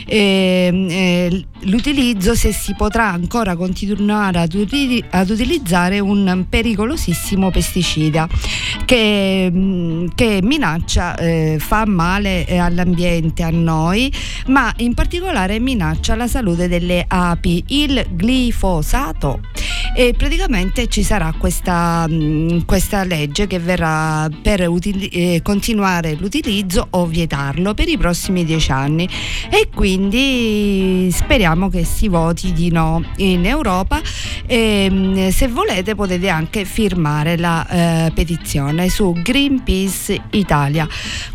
ehm, 0.05 0.87
eh, 0.89 1.45
l'utilizzo 1.61 2.35
se 2.35 2.51
si 2.51 2.75
potrà 2.75 3.09
ancora 3.09 3.55
continuare 3.55 4.39
ad, 4.39 4.53
utili- 4.53 5.03
ad 5.09 5.29
utilizzare 5.29 5.99
un 5.99 6.45
pericolosissimo 6.47 7.49
pesticida 7.49 8.27
che, 8.85 9.49
mm, 9.51 10.07
che 10.15 10.39
minaccia, 10.41 11.15
eh, 11.15 11.57
fa 11.59 11.85
male 11.85 12.45
eh, 12.45 12.57
all'ambiente, 12.57 13.43
a 13.43 13.49
noi, 13.49 14.11
ma 14.47 14.73
in 14.77 14.93
particolare 14.93 15.59
minaccia 15.59 16.15
la 16.15 16.27
salute 16.27 16.67
delle 16.67 17.05
api, 17.07 17.63
il 17.67 18.05
glifosato. 18.15 19.41
E 19.95 20.13
praticamente 20.15 20.87
ci 20.87 21.03
sarà 21.03 21.33
questa, 21.37 22.07
mh, 22.09 22.65
questa 22.65 23.03
legge 23.03 23.47
che 23.47 23.59
verrà 23.59 24.27
per 24.41 24.67
utili- 24.67 25.07
eh, 25.07 25.41
continuare 25.43 26.15
l'utilizzo 26.15 26.87
o 26.91 27.05
vietarlo 27.05 27.73
per 27.73 27.87
i 27.87 27.97
prossimi 27.97 28.43
dieci 28.43 28.71
anni 28.71 29.07
e 29.49 29.69
quindi 29.73 31.09
speriamo 31.11 31.69
che 31.69 31.83
si 31.83 32.07
voti 32.07 32.53
di 32.53 32.71
no 32.71 33.03
in 33.17 33.45
Europa 33.45 34.01
e 34.45 34.89
mh, 34.89 35.29
se 35.29 35.47
volete 35.47 35.95
potete 35.95 36.29
anche 36.29 36.65
firmare 36.65 37.37
la 37.37 37.67
eh, 37.67 38.11
petizione 38.13 38.89
su 38.89 39.13
Greenpeace 39.13 40.21
Italia. 40.31 40.87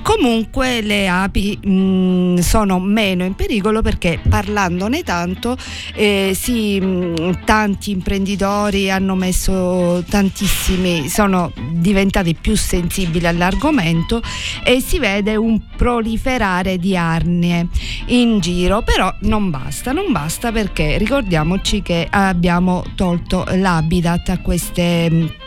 Comunque 0.03 0.81
le 0.81 1.09
api 1.09 1.59
mh, 1.63 2.39
sono 2.39 2.81
meno 2.81 3.25
in 3.25 3.35
pericolo 3.35 3.83
perché 3.83 4.19
parlandone 4.29 5.03
tanto 5.03 5.57
eh, 5.95 6.33
sì, 6.35 6.81
mh, 6.81 7.45
tanti 7.45 7.91
imprenditori 7.91 8.91
hanno 8.91 9.15
messo 9.15 10.03
tantissimi, 10.09 10.63
sono 11.09 11.53
diventati 11.73 12.35
più 12.35 12.57
sensibili 12.57 13.27
all'argomento 13.27 14.23
e 14.65 14.81
si 14.81 14.99
vede 14.99 15.37
un 15.37 15.61
proliferare 15.77 16.79
di 16.79 16.97
arnie 16.97 17.69
in 18.07 18.41
giro, 18.41 18.83
però 18.83 19.15
non 19.21 19.51
basta, 19.51 19.93
non 19.93 20.11
basta 20.11 20.53
perché 20.53 20.97
ricordiamoci 20.97 21.83
che 21.83 22.07
abbiamo 22.11 22.83
tolto 22.95 23.45
l'habitat 23.49 24.31
a 24.31 24.39
queste 24.41 25.43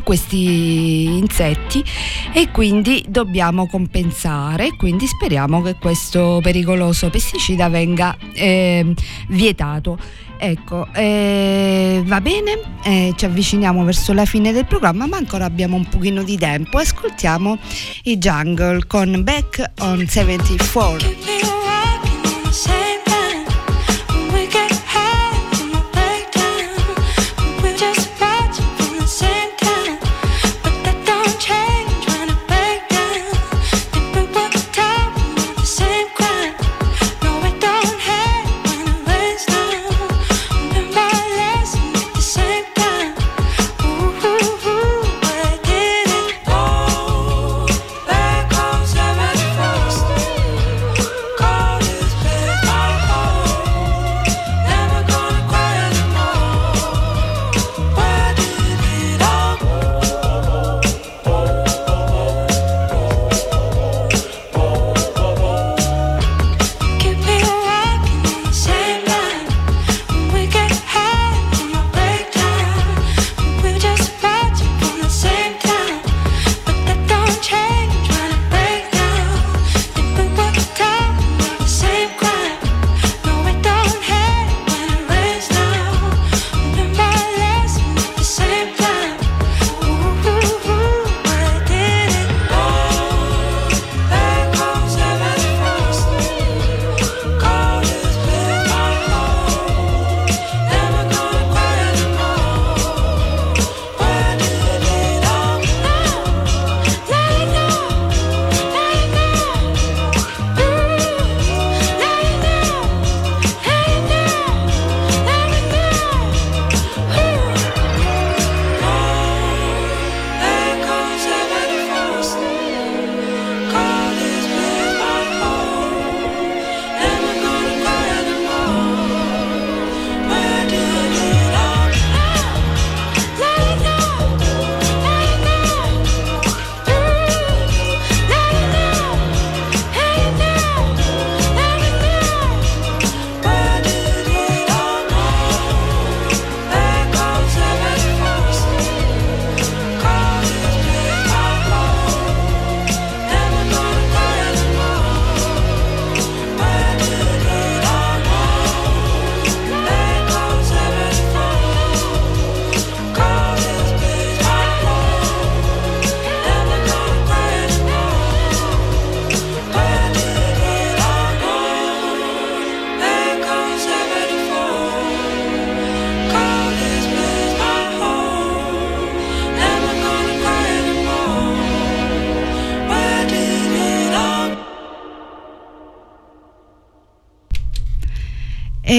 questi 0.00 1.04
insetti 1.18 1.84
e 2.32 2.50
quindi 2.50 3.04
dobbiamo 3.08 3.66
compensare. 3.66 4.74
Quindi 4.76 5.06
speriamo 5.06 5.60
che 5.60 5.74
questo 5.74 6.40
pericoloso 6.42 7.10
pesticida 7.10 7.68
venga 7.68 8.16
eh, 8.32 8.94
vietato 9.28 9.98
ecco 10.42 10.88
eh, 10.92 12.02
va 12.04 12.20
bene? 12.20 12.60
Eh, 12.84 13.12
ci 13.16 13.24
avviciniamo 13.24 13.84
verso 13.84 14.12
la 14.12 14.24
fine 14.24 14.52
del 14.52 14.66
programma 14.66 15.06
ma 15.06 15.16
ancora 15.16 15.44
abbiamo 15.44 15.76
un 15.76 15.88
pochino 15.88 16.22
di 16.22 16.36
tempo. 16.36 16.78
Ascoltiamo 16.78 17.58
i 18.04 18.18
jungle 18.18 18.86
con 18.86 19.22
Back 19.22 19.70
on 19.80 20.06
74 20.06 21.51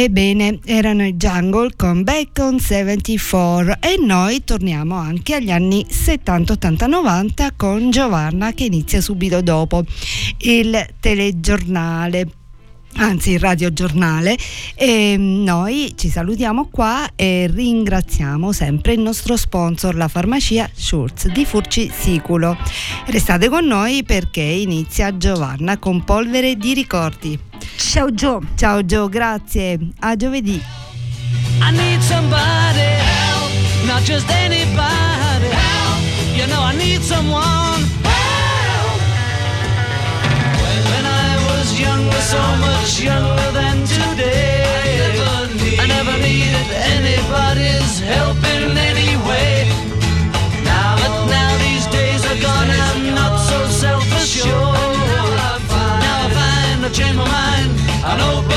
Ebbene, 0.04 0.60
erano 0.66 1.06
i 1.06 1.14
Jungle 1.14 1.70
con 1.78 2.04
Bacon 2.04 2.60
74 2.60 3.78
e 3.80 3.96
noi 3.98 4.44
torniamo 4.44 4.96
anche 4.96 5.36
agli 5.36 5.50
anni 5.50 5.86
70, 5.88 6.52
80, 6.52 6.88
90 6.88 7.52
con 7.56 7.90
Giovanna 7.90 8.52
che 8.52 8.66
inizia 8.66 9.00
subito 9.00 9.42
dopo 9.42 9.86
il 10.40 10.88
telegiornale 11.00 12.28
anzi 12.98 13.32
il 13.32 13.40
radiogiornale 13.40 14.38
e 14.76 15.16
noi 15.18 15.94
ci 15.96 16.10
salutiamo 16.10 16.68
qua 16.72 17.10
e 17.16 17.50
ringraziamo 17.52 18.52
sempre 18.52 18.94
il 18.94 19.00
nostro 19.00 19.36
sponsor 19.36 19.96
la 19.96 20.08
farmacia 20.08 20.70
Schultz 20.74 21.28
di 21.28 21.46
Furci 21.46 21.92
Siculo. 21.94 22.58
Restate 23.08 23.50
con 23.50 23.66
noi 23.66 24.04
perché 24.04 24.42
inizia 24.42 25.18
Giovanna 25.18 25.78
con 25.78 26.04
polvere 26.04 26.56
di 26.56 26.74
ricordi. 26.74 27.40
Ciao 27.78 28.14
Gio. 28.14 28.42
Ciao 28.56 28.86
Gio 28.86 29.08
grazie. 29.10 29.80
A 30.00 30.16
giovedì. 30.16 30.62
I 31.60 31.72
need 31.72 32.02
somebody 32.02 32.80
help, 32.80 33.52
not 33.86 34.02
just 34.04 34.30
anybody 34.30 35.48
help. 35.50 36.36
You 36.36 36.46
know 36.48 36.62
I 36.62 36.76
need 36.76 37.02
someone 37.02 37.73
so 42.34 42.46
much 42.68 42.92
younger 43.00 43.50
than 43.60 43.78
today, 43.86 44.66
I 45.84 45.86
never 45.96 46.16
needed 46.18 46.70
anybody's 46.96 47.94
help 48.00 48.40
in 48.56 48.76
any 48.92 49.12
way. 49.30 49.70
Now, 50.66 50.98
but 51.02 51.14
now 51.38 51.52
these 51.66 51.86
days 51.98 52.22
are 52.30 52.40
gone, 52.48 52.70
I'm 52.86 53.14
not 53.20 53.34
so 53.50 53.58
self-assured. 53.84 54.98
Now 56.06 56.18
I 56.26 56.30
find 56.38 56.86
I've 56.86 56.94
changed 56.94 57.20
my 57.22 57.28
mind 57.40 57.70
and 58.10 58.20
open 58.32 58.53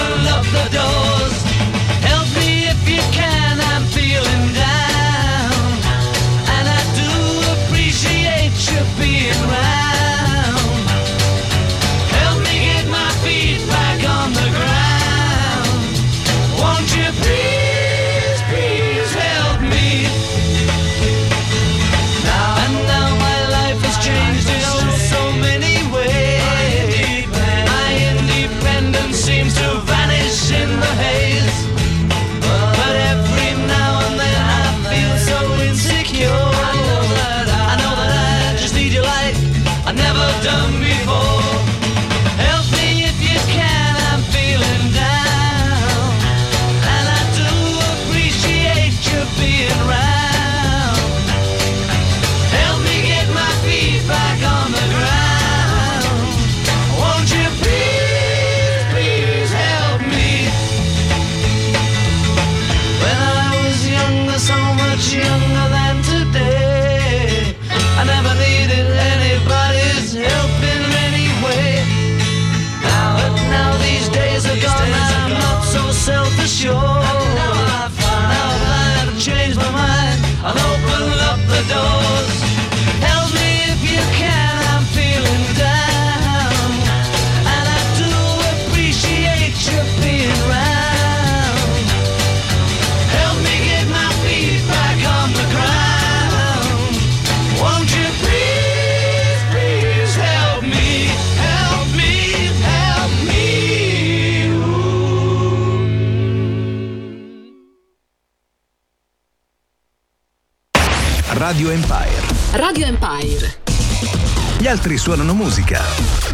suonano 115.06 115.34
musica. 115.34 115.80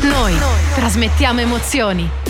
Noi 0.01 0.35
trasmettiamo 0.75 1.41
emozioni. 1.41 2.22